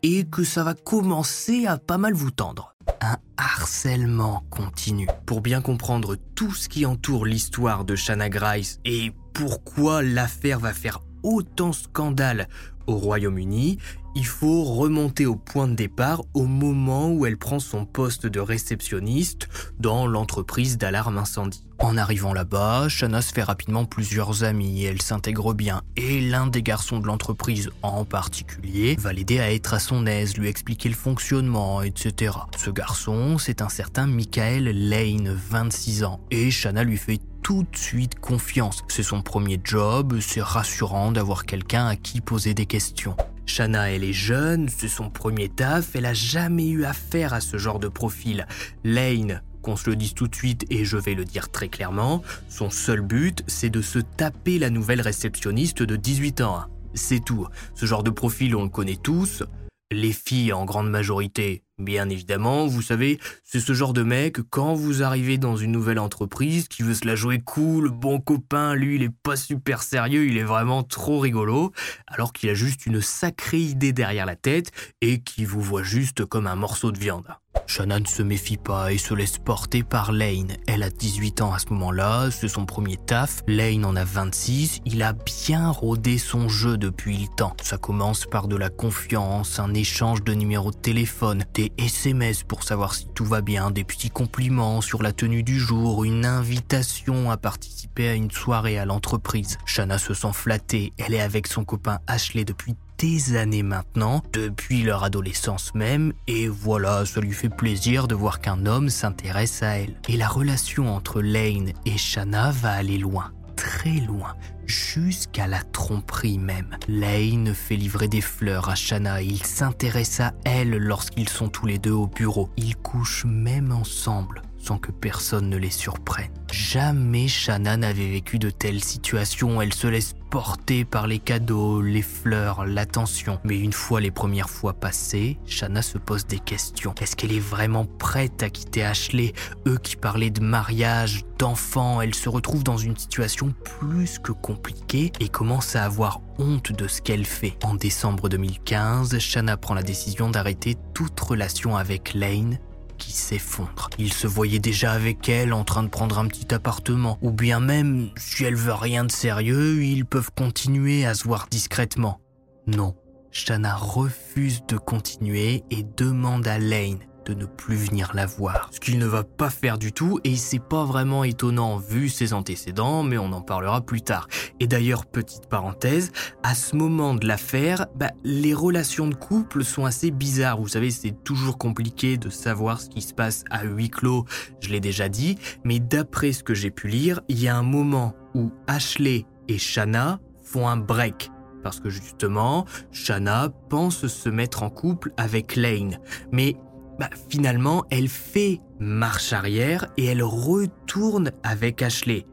et 0.03 0.23
que 0.25 0.43
ça 0.43 0.63
va 0.63 0.73
commencer 0.73 1.65
à 1.67 1.77
pas 1.77 1.97
mal 1.97 2.13
vous 2.13 2.31
tendre. 2.31 2.75
Un 3.01 3.17
harcèlement 3.37 4.43
continu. 4.49 5.07
Pour 5.25 5.41
bien 5.41 5.61
comprendre 5.61 6.15
tout 6.35 6.53
ce 6.53 6.69
qui 6.69 6.85
entoure 6.85 7.25
l'histoire 7.25 7.85
de 7.85 7.95
Shanna 7.95 8.29
Grice 8.29 8.79
et 8.85 9.11
pourquoi 9.33 10.01
l'affaire 10.01 10.59
va 10.59 10.73
faire 10.73 11.01
autant 11.23 11.73
scandale 11.73 12.47
au 12.87 12.95
Royaume-Uni, 12.95 13.77
il 14.13 14.25
faut 14.25 14.63
remonter 14.63 15.25
au 15.25 15.35
point 15.35 15.67
de 15.67 15.75
départ 15.75 16.23
au 16.33 16.45
moment 16.45 17.11
où 17.11 17.25
elle 17.25 17.37
prend 17.37 17.59
son 17.59 17.85
poste 17.85 18.25
de 18.25 18.39
réceptionniste 18.39 19.47
dans 19.79 20.05
l'entreprise 20.05 20.77
d'alarme 20.77 21.17
incendie. 21.17 21.63
En 21.79 21.97
arrivant 21.97 22.33
là-bas, 22.33 22.89
Shanna 22.89 23.21
se 23.21 23.33
fait 23.33 23.41
rapidement 23.41 23.85
plusieurs 23.85 24.43
amis 24.43 24.83
elle 24.83 25.01
s'intègre 25.01 25.53
bien. 25.53 25.81
Et 25.95 26.21
l'un 26.21 26.47
des 26.47 26.61
garçons 26.61 26.99
de 26.99 27.07
l'entreprise 27.07 27.71
en 27.81 28.05
particulier 28.05 28.95
va 28.99 29.13
l'aider 29.13 29.39
à 29.39 29.51
être 29.51 29.73
à 29.73 29.79
son 29.79 30.05
aise, 30.05 30.37
lui 30.37 30.47
expliquer 30.47 30.89
le 30.89 30.95
fonctionnement, 30.95 31.81
etc. 31.81 32.33
Ce 32.57 32.69
garçon, 32.69 33.37
c'est 33.37 33.61
un 33.61 33.69
certain 33.69 34.05
Michael 34.05 34.65
Lane, 34.89 35.33
26 35.49 36.03
ans. 36.03 36.19
Et 36.29 36.51
Shanna 36.51 36.83
lui 36.83 36.97
fait 36.97 37.19
tout 37.41 37.63
de 37.63 37.77
suite 37.77 38.19
confiance. 38.19 38.83
C'est 38.87 39.03
son 39.03 39.21
premier 39.21 39.59
job, 39.63 40.19
c'est 40.19 40.41
rassurant 40.41 41.11
d'avoir 41.11 41.45
quelqu'un 41.45 41.87
à 41.87 41.95
qui 41.95 42.21
poser 42.21 42.53
des 42.53 42.65
questions. 42.65 43.15
Shanna, 43.45 43.91
elle 43.91 44.03
est 44.03 44.13
jeune, 44.13 44.69
c'est 44.69 44.87
son 44.87 45.09
premier 45.09 45.49
taf, 45.49 45.95
elle 45.95 46.05
a 46.05 46.13
jamais 46.13 46.69
eu 46.69 46.85
affaire 46.85 47.33
à 47.33 47.41
ce 47.41 47.57
genre 47.57 47.79
de 47.79 47.87
profil. 47.87 48.47
Lane, 48.83 49.41
qu'on 49.61 49.75
se 49.75 49.89
le 49.89 49.95
dise 49.95 50.13
tout 50.13 50.27
de 50.27 50.35
suite 50.35 50.65
et 50.69 50.85
je 50.85 50.97
vais 50.97 51.15
le 51.15 51.25
dire 51.25 51.51
très 51.51 51.67
clairement, 51.67 52.23
son 52.49 52.69
seul 52.69 53.01
but, 53.01 53.43
c'est 53.47 53.69
de 53.69 53.81
se 53.81 53.99
taper 53.99 54.59
la 54.59 54.69
nouvelle 54.69 55.01
réceptionniste 55.01 55.83
de 55.83 55.95
18 55.95 56.41
ans. 56.41 56.65
C'est 56.93 57.23
tout. 57.23 57.47
Ce 57.75 57.85
genre 57.85 58.03
de 58.03 58.09
profil, 58.09 58.55
on 58.55 58.63
le 58.63 58.69
connaît 58.69 58.97
tous. 58.97 59.43
Les 59.91 60.13
filles 60.13 60.53
en 60.53 60.65
grande 60.65 60.89
majorité, 60.89 61.63
bien 61.83 62.09
évidemment, 62.09 62.67
vous 62.67 62.81
savez, 62.81 63.19
c'est 63.43 63.59
ce 63.59 63.73
genre 63.73 63.93
de 63.93 64.03
mec, 64.03 64.37
quand 64.49 64.73
vous 64.73 65.03
arrivez 65.03 65.37
dans 65.37 65.57
une 65.57 65.71
nouvelle 65.71 65.99
entreprise, 65.99 66.67
qui 66.67 66.83
veut 66.83 66.93
se 66.93 67.05
la 67.05 67.15
jouer 67.15 67.39
cool, 67.39 67.89
bon 67.89 68.19
copain, 68.19 68.75
lui 68.75 68.95
il 68.95 69.03
est 69.03 69.15
pas 69.23 69.35
super 69.35 69.83
sérieux, 69.83 70.25
il 70.25 70.37
est 70.37 70.43
vraiment 70.43 70.83
trop 70.83 71.19
rigolo, 71.19 71.71
alors 72.07 72.33
qu'il 72.33 72.49
a 72.49 72.53
juste 72.53 72.85
une 72.85 73.01
sacrée 73.01 73.59
idée 73.59 73.93
derrière 73.93 74.25
la 74.25 74.35
tête 74.35 74.71
et 75.01 75.21
qui 75.21 75.45
vous 75.45 75.61
voit 75.61 75.83
juste 75.83 76.25
comme 76.25 76.47
un 76.47 76.55
morceau 76.55 76.91
de 76.91 76.99
viande. 76.99 77.27
Shanna 77.71 78.01
ne 78.01 78.05
se 78.05 78.21
méfie 78.21 78.57
pas 78.57 78.91
et 78.91 78.97
se 78.97 79.13
laisse 79.13 79.37
porter 79.37 79.81
par 79.81 80.11
Lane. 80.11 80.57
Elle 80.67 80.83
a 80.83 80.89
18 80.89 81.41
ans 81.41 81.53
à 81.53 81.59
ce 81.59 81.69
moment-là, 81.69 82.29
c'est 82.29 82.49
son 82.49 82.65
premier 82.65 82.97
taf. 82.97 83.43
Lane 83.47 83.85
en 83.85 83.95
a 83.95 84.03
26, 84.03 84.81
il 84.85 85.01
a 85.01 85.13
bien 85.13 85.69
rodé 85.69 86.17
son 86.17 86.49
jeu 86.49 86.77
depuis 86.77 87.17
le 87.17 87.27
temps. 87.27 87.55
Ça 87.61 87.77
commence 87.77 88.25
par 88.25 88.49
de 88.49 88.57
la 88.57 88.69
confiance, 88.69 89.57
un 89.57 89.73
échange 89.73 90.21
de 90.23 90.33
numéros 90.33 90.71
de 90.71 90.75
téléphone, 90.75 91.45
des 91.53 91.71
SMS 91.77 92.43
pour 92.43 92.63
savoir 92.63 92.93
si 92.93 93.07
tout 93.15 93.25
va 93.25 93.39
bien, 93.39 93.71
des 93.71 93.85
petits 93.85 94.09
compliments 94.09 94.81
sur 94.81 95.01
la 95.01 95.13
tenue 95.13 95.43
du 95.43 95.57
jour, 95.57 96.03
une 96.03 96.25
invitation 96.25 97.31
à 97.31 97.37
participer 97.37 98.09
à 98.09 98.15
une 98.15 98.31
soirée 98.31 98.79
à 98.79 98.85
l'entreprise. 98.85 99.57
Shanna 99.65 99.97
se 99.97 100.13
sent 100.13 100.33
flattée, 100.33 100.91
elle 100.97 101.13
est 101.13 101.21
avec 101.21 101.47
son 101.47 101.63
copain 101.63 101.99
Ashley 102.07 102.43
depuis 102.43 102.75
des 103.01 103.35
années 103.35 103.63
maintenant, 103.63 104.21
depuis 104.31 104.83
leur 104.83 105.03
adolescence 105.03 105.73
même, 105.73 106.13
et 106.27 106.47
voilà, 106.47 107.03
ça 107.03 107.19
lui 107.19 107.33
fait 107.33 107.49
plaisir 107.49 108.07
de 108.07 108.13
voir 108.13 108.39
qu'un 108.41 108.67
homme 108.67 108.89
s'intéresse 108.89 109.63
à 109.63 109.79
elle. 109.79 109.95
Et 110.07 110.17
la 110.17 110.27
relation 110.27 110.95
entre 110.95 111.19
Lane 111.19 111.71
et 111.85 111.97
Shanna 111.97 112.51
va 112.51 112.73
aller 112.73 112.99
loin, 112.99 113.31
très 113.55 113.99
loin, 114.01 114.35
jusqu'à 114.67 115.47
la 115.47 115.63
tromperie 115.63 116.37
même. 116.37 116.77
Lane 116.87 117.55
fait 117.55 117.75
livrer 117.75 118.07
des 118.07 118.21
fleurs 118.21 118.69
à 118.69 118.75
Shanna 118.75 119.23
il 119.23 119.43
s'intéresse 119.43 120.19
à 120.19 120.33
elle 120.45 120.69
lorsqu'ils 120.69 121.29
sont 121.29 121.49
tous 121.49 121.65
les 121.65 121.79
deux 121.79 121.91
au 121.91 122.05
bureau. 122.05 122.49
Ils 122.55 122.75
couchent 122.75 123.25
même 123.25 123.71
ensemble 123.71 124.43
sans 124.61 124.77
que 124.77 124.91
personne 124.91 125.49
ne 125.49 125.57
les 125.57 125.71
surprenne. 125.71 126.31
Jamais 126.51 127.27
Shanna 127.27 127.77
n'avait 127.77 128.09
vécu 128.09 128.39
de 128.39 128.49
telles 128.49 128.83
situations, 128.83 129.61
elle 129.61 129.73
se 129.73 129.87
laisse 129.87 130.15
porter 130.29 130.85
par 130.85 131.07
les 131.07 131.19
cadeaux, 131.19 131.81
les 131.81 132.01
fleurs, 132.01 132.65
l'attention. 132.65 133.39
Mais 133.43 133.59
une 133.59 133.73
fois 133.73 133.99
les 133.99 134.11
premières 134.11 134.49
fois 134.49 134.73
passées, 134.73 135.37
Shanna 135.45 135.81
se 135.81 135.97
pose 135.97 136.25
des 136.25 136.39
questions. 136.39 136.95
Est-ce 137.01 137.15
qu'elle 137.15 137.33
est 137.33 137.39
vraiment 137.39 137.85
prête 137.85 138.41
à 138.41 138.49
quitter 138.49 138.83
Ashley? 138.83 139.33
Eux 139.67 139.77
qui 139.77 139.97
parlaient 139.97 140.29
de 140.29 140.41
mariage, 140.41 141.23
d'enfants, 141.37 142.01
elle 142.01 142.15
se 142.15 142.29
retrouve 142.29 142.63
dans 142.63 142.77
une 142.77 142.97
situation 142.97 143.53
plus 143.79 144.19
que 144.19 144.31
compliquée 144.31 145.11
et 145.19 145.27
commence 145.27 145.75
à 145.75 145.83
avoir 145.83 146.21
honte 146.39 146.71
de 146.71 146.87
ce 146.87 147.01
qu'elle 147.01 147.25
fait. 147.25 147.57
En 147.63 147.75
décembre 147.75 148.29
2015, 148.29 149.19
Shanna 149.19 149.57
prend 149.57 149.73
la 149.73 149.83
décision 149.83 150.29
d'arrêter 150.29 150.77
toute 150.93 151.19
relation 151.19 151.75
avec 151.75 152.13
Lane 152.13 152.57
qui 153.01 153.11
s'effondre. 153.11 153.89
Il 153.97 154.13
se 154.13 154.27
voyait 154.27 154.59
déjà 154.59 154.91
avec 154.91 155.27
elle 155.27 155.53
en 155.53 155.63
train 155.63 155.81
de 155.81 155.89
prendre 155.89 156.19
un 156.19 156.27
petit 156.27 156.53
appartement. 156.53 157.17
Ou 157.21 157.31
bien 157.31 157.59
même, 157.59 158.11
si 158.15 158.43
elle 158.43 158.55
veut 158.55 158.73
rien 158.73 159.03
de 159.03 159.11
sérieux, 159.11 159.83
ils 159.83 160.05
peuvent 160.05 160.31
continuer 160.35 161.05
à 161.05 161.15
se 161.15 161.23
voir 161.23 161.47
discrètement. 161.49 162.21
Non, 162.67 162.95
Shanna 163.31 163.75
refuse 163.75 164.61
de 164.67 164.77
continuer 164.77 165.63
et 165.71 165.83
demande 165.83 166.47
à 166.47 166.59
Lane 166.59 166.99
de 167.25 167.33
ne 167.33 167.45
plus 167.45 167.75
venir 167.75 168.11
la 168.13 168.25
voir. 168.25 168.69
Ce 168.71 168.79
qu'il 168.79 168.97
ne 168.97 169.05
va 169.05 169.23
pas 169.23 169.49
faire 169.49 169.77
du 169.77 169.91
tout 169.93 170.19
et 170.23 170.35
c'est 170.35 170.59
pas 170.59 170.85
vraiment 170.85 171.23
étonnant 171.23 171.77
vu 171.77 172.09
ses 172.09 172.33
antécédents, 172.33 173.03
mais 173.03 173.17
on 173.17 173.31
en 173.31 173.41
parlera 173.41 173.81
plus 173.81 174.01
tard. 174.01 174.27
Et 174.59 174.67
d'ailleurs, 174.67 175.05
petite 175.05 175.47
parenthèse, 175.47 176.11
à 176.43 176.55
ce 176.55 176.75
moment 176.75 177.13
de 177.13 177.27
l'affaire, 177.27 177.87
bah, 177.95 178.11
les 178.23 178.53
relations 178.53 179.07
de 179.07 179.15
couple 179.15 179.63
sont 179.63 179.85
assez 179.85 180.11
bizarres. 180.11 180.59
Vous 180.59 180.67
savez, 180.67 180.91
c'est 180.91 181.23
toujours 181.23 181.57
compliqué 181.57 182.17
de 182.17 182.29
savoir 182.29 182.81
ce 182.81 182.89
qui 182.89 183.01
se 183.01 183.13
passe 183.13 183.43
à 183.49 183.63
huis 183.63 183.89
clos, 183.89 184.25
je 184.59 184.69
l'ai 184.69 184.79
déjà 184.79 185.09
dit, 185.09 185.37
mais 185.63 185.79
d'après 185.79 186.33
ce 186.33 186.43
que 186.43 186.53
j'ai 186.53 186.71
pu 186.71 186.87
lire, 186.87 187.21
il 187.27 187.41
y 187.41 187.47
a 187.47 187.55
un 187.55 187.63
moment 187.63 188.13
où 188.33 188.51
Ashley 188.67 189.25
et 189.47 189.57
Shanna 189.57 190.19
font 190.43 190.67
un 190.67 190.77
break 190.77 191.31
parce 191.61 191.79
que 191.79 191.89
justement, 191.89 192.65
Shanna 192.91 193.49
pense 193.69 194.07
se 194.07 194.29
mettre 194.29 194.63
en 194.63 194.69
couple 194.69 195.13
avec 195.17 195.55
Lane. 195.55 195.99
Mais 196.31 196.55
bah, 197.01 197.09
finalement, 197.29 197.83
elle 197.89 198.07
fait 198.07 198.61
marche 198.79 199.33
arrière 199.33 199.87
et 199.97 200.05
elle 200.05 200.21
retourne 200.21 201.31
avec 201.41 201.81
Ashley, 201.81 202.27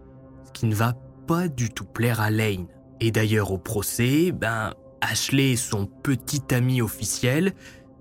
ce 0.44 0.52
qui 0.52 0.66
ne 0.66 0.74
va 0.74 0.92
pas 1.26 1.48
du 1.48 1.70
tout 1.70 1.86
plaire 1.86 2.20
à 2.20 2.30
Lane. 2.30 2.66
Et 3.00 3.10
d'ailleurs, 3.10 3.50
au 3.50 3.56
procès, 3.56 4.30
ben, 4.30 4.74
Ashley, 5.00 5.56
son 5.56 5.86
petit 5.86 6.42
ami 6.54 6.82
officiel, 6.82 7.54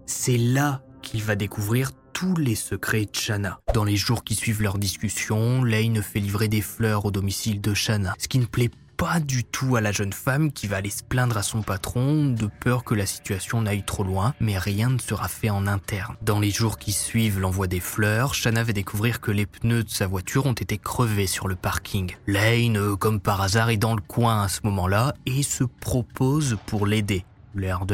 c'est 0.05 0.37
là 0.37 0.83
qu'il 1.01 1.23
va 1.23 1.37
découvrir 1.37 1.91
tous 2.11 2.35
les 2.35 2.55
secrets 2.55 3.05
de 3.05 3.15
Shanna. 3.15 3.61
Dans 3.73 3.85
les 3.85 3.95
jours 3.95 4.25
qui 4.25 4.35
suivent 4.35 4.61
leur 4.61 4.77
discussion, 4.77 5.63
Lane 5.63 6.01
fait 6.01 6.19
livrer 6.19 6.49
des 6.49 6.61
fleurs 6.61 7.05
au 7.05 7.11
domicile 7.11 7.61
de 7.61 7.73
Shanna, 7.73 8.13
ce 8.19 8.27
qui 8.27 8.39
ne 8.39 8.45
plaît 8.45 8.71
pas 8.97 9.19
du 9.19 9.43
tout 9.43 9.75
à 9.75 9.81
la 9.81 9.91
jeune 9.91 10.11
femme 10.11 10.51
qui 10.51 10.65
va 10.65 10.77
aller 10.77 10.89
se 10.89 11.03
plaindre 11.03 11.37
à 11.37 11.43
son 11.43 11.61
patron 11.61 12.25
de 12.25 12.49
peur 12.59 12.83
que 12.83 12.95
la 12.95 13.05
situation 13.05 13.61
n'aille 13.61 13.83
trop 13.83 14.03
loin, 14.03 14.33
mais 14.39 14.57
rien 14.57 14.89
ne 14.89 14.97
sera 14.97 15.27
fait 15.27 15.51
en 15.51 15.67
interne. 15.67 16.15
Dans 16.23 16.39
les 16.39 16.49
jours 16.49 16.79
qui 16.79 16.91
suivent 16.91 17.39
l'envoi 17.39 17.67
des 17.67 17.79
fleurs, 17.79 18.33
Shanna 18.33 18.63
va 18.63 18.73
découvrir 18.73 19.21
que 19.21 19.31
les 19.31 19.45
pneus 19.45 19.83
de 19.83 19.89
sa 19.89 20.07
voiture 20.07 20.47
ont 20.47 20.53
été 20.53 20.79
crevés 20.79 21.27
sur 21.27 21.47
le 21.47 21.55
parking. 21.55 22.15
Lane, 22.25 22.97
comme 22.97 23.19
par 23.19 23.41
hasard, 23.41 23.69
est 23.69 23.77
dans 23.77 23.95
le 23.95 24.01
coin 24.01 24.41
à 24.41 24.47
ce 24.47 24.61
moment-là 24.63 25.13
et 25.27 25.43
se 25.43 25.63
propose 25.63 26.57
pour 26.65 26.87
l'aider 26.87 27.23
l'air 27.59 27.85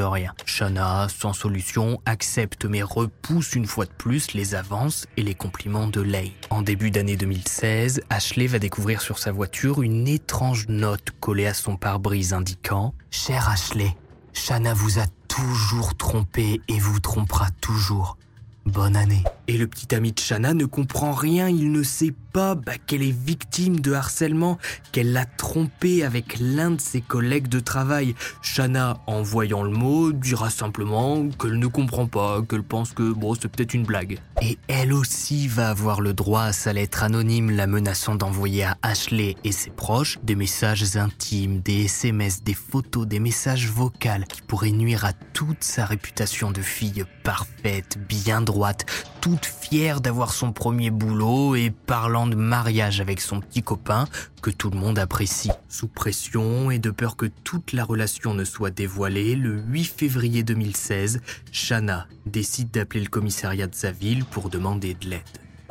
sans 1.10 1.34
solution, 1.34 2.02
accepte 2.06 2.66
mais 2.66 2.84
repousse 2.84 3.56
une 3.56 3.66
fois 3.66 3.86
de 3.86 3.92
plus 3.92 4.34
les 4.34 4.56
avances 4.56 5.08
et 5.18 5.24
les 5.24 5.36
compliments 5.36 5.88
de 5.88 6.02
Lane. 6.02 6.30
En 6.50 6.62
début 6.62 6.92
d'année 6.92 7.18
2016, 7.18 8.02
Ashley 8.10 8.48
va 8.48 8.60
découvrir 8.60 9.02
sur 9.02 9.20
sa 9.20 9.32
voiture 9.32 9.82
une 9.82 10.08
étrange 10.08 10.68
note 10.68 11.10
collée 11.20 11.48
à 11.48 11.54
son 11.54 11.78
pare-brise 11.78 12.34
indiquant 12.34 12.94
Cher 13.12 13.50
Ashley, 13.50 13.96
Shana 14.34 14.74
vous 14.74 15.00
a 15.00 15.06
toujours 15.28 15.96
trompé 15.96 16.62
et 16.68 16.80
vous 16.80 17.00
trompera 17.00 17.50
toujours. 17.62 18.18
Bonne 18.66 18.96
année. 18.96 19.24
Et 19.48 19.58
le 19.58 19.68
petit 19.68 19.94
ami 19.94 20.12
de 20.12 20.20
Shana 20.20 20.54
ne 20.54 20.66
comprend 20.66 21.14
rien, 21.14 21.50
il 21.50 21.72
ne 21.72 21.84
sait 21.84 22.14
pas 22.32 22.56
bah, 22.56 22.74
qu'elle 22.86 23.04
est 23.04 23.12
victime 23.12 23.80
de 23.80 23.94
harcèlement, 23.94 24.58
qu'elle 24.92 25.14
l'a 25.14 25.26
trompé 25.26 26.04
avec 26.04 26.38
l'un 26.40 26.72
de 26.72 26.82
ses 26.82 27.02
collègues 27.02 27.48
de 27.48 27.60
travail. 27.60 28.16
Shana, 28.42 29.02
en 29.08 29.22
voyant 29.22 29.64
le 29.64 29.72
mot, 29.72 30.12
dira 30.12 30.50
simplement 30.50 31.28
qu'elle 31.30 31.60
ne 31.60 31.68
comprend 31.68 32.08
pas, 32.08 32.42
qu'elle 32.42 32.64
pense 32.64 32.94
que 32.94 33.14
bon, 33.14 33.36
c'est 33.36 33.50
peut-être 33.50 33.74
une 33.74 33.86
blague. 33.86 34.20
Et 34.42 34.58
elle 34.68 34.94
aussi 34.94 35.48
va 35.48 35.70
avoir 35.70 36.02
le 36.02 36.14
droit 36.14 36.44
à 36.44 36.54
sa 36.54 36.74
lettre 36.74 37.04
anonyme 37.04 37.52
la 37.52 37.68
menaçant 37.68 38.16
d'envoyer 38.16 38.64
à 38.64 38.78
Ashley 38.82 39.36
et 39.44 39.52
ses 39.52 39.70
proches 39.70 40.20
des 40.24 40.36
messages 40.36 40.98
intimes, 40.98 41.60
des 41.60 41.86
SMS, 41.86 42.44
des 42.44 42.54
photos, 42.54 43.08
des 43.08 43.20
messages 43.20 43.70
vocaux 43.70 43.94
qui 44.28 44.42
pourraient 44.42 44.72
nuire 44.72 45.06
à 45.06 45.14
toute 45.14 45.64
sa 45.64 45.86
réputation 45.86 46.52
de 46.52 46.62
fille 46.62 47.06
parfaite, 47.24 47.98
bien 48.08 48.42
droite, 48.42 48.86
toute 49.34 49.48
fière 49.48 50.00
d'avoir 50.00 50.32
son 50.32 50.52
premier 50.52 50.92
boulot 50.92 51.56
et 51.56 51.72
parlant 51.72 52.28
de 52.28 52.36
mariage 52.36 53.02
avec 53.02 53.20
son 53.20 53.40
petit 53.40 53.64
copain 53.64 54.06
que 54.44 54.52
tout 54.52 54.70
le 54.70 54.78
monde 54.78 55.00
apprécie. 55.00 55.50
Sous 55.70 55.88
pression 55.88 56.70
et 56.70 56.78
de 56.78 56.92
peur 56.92 57.16
que 57.16 57.26
toute 57.44 57.74
la 57.74 57.84
relation 57.84 58.36
ne 58.36 58.44
soit 58.44 58.70
dévoilée, 58.70 59.36
le 59.36 59.60
8 59.60 59.86
février 59.86 60.44
2016, 60.44 61.20
Shanna 61.52 62.06
décide 62.28 62.70
d'appeler 62.70 63.00
le 63.00 63.10
commissariat 63.10 63.66
de 63.66 63.74
sa 63.74 63.92
ville 63.92 64.24
pour 64.24 64.52
demander 64.52 64.94
de 64.94 65.10
l'aide. 65.10 65.24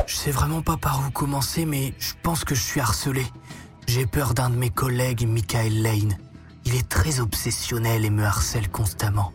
Je 0.08 0.16
sais 0.16 0.32
vraiment 0.32 0.62
pas 0.62 0.76
par 0.76 1.06
où 1.06 1.12
commencer, 1.12 1.64
mais 1.64 1.94
je 2.00 2.14
pense 2.20 2.42
que 2.42 2.56
je 2.56 2.62
suis 2.62 2.80
harcelé. 2.80 3.24
J'ai 3.86 4.06
peur 4.06 4.34
d'un 4.34 4.50
de 4.50 4.56
mes 4.56 4.70
collègues, 4.70 5.24
Michael 5.28 5.82
Lane. 5.82 6.18
Il 6.64 6.74
est 6.74 6.88
très 6.88 7.20
obsessionnel 7.20 8.04
et 8.04 8.10
me 8.10 8.24
harcèle 8.24 8.68
constamment. 8.70 9.32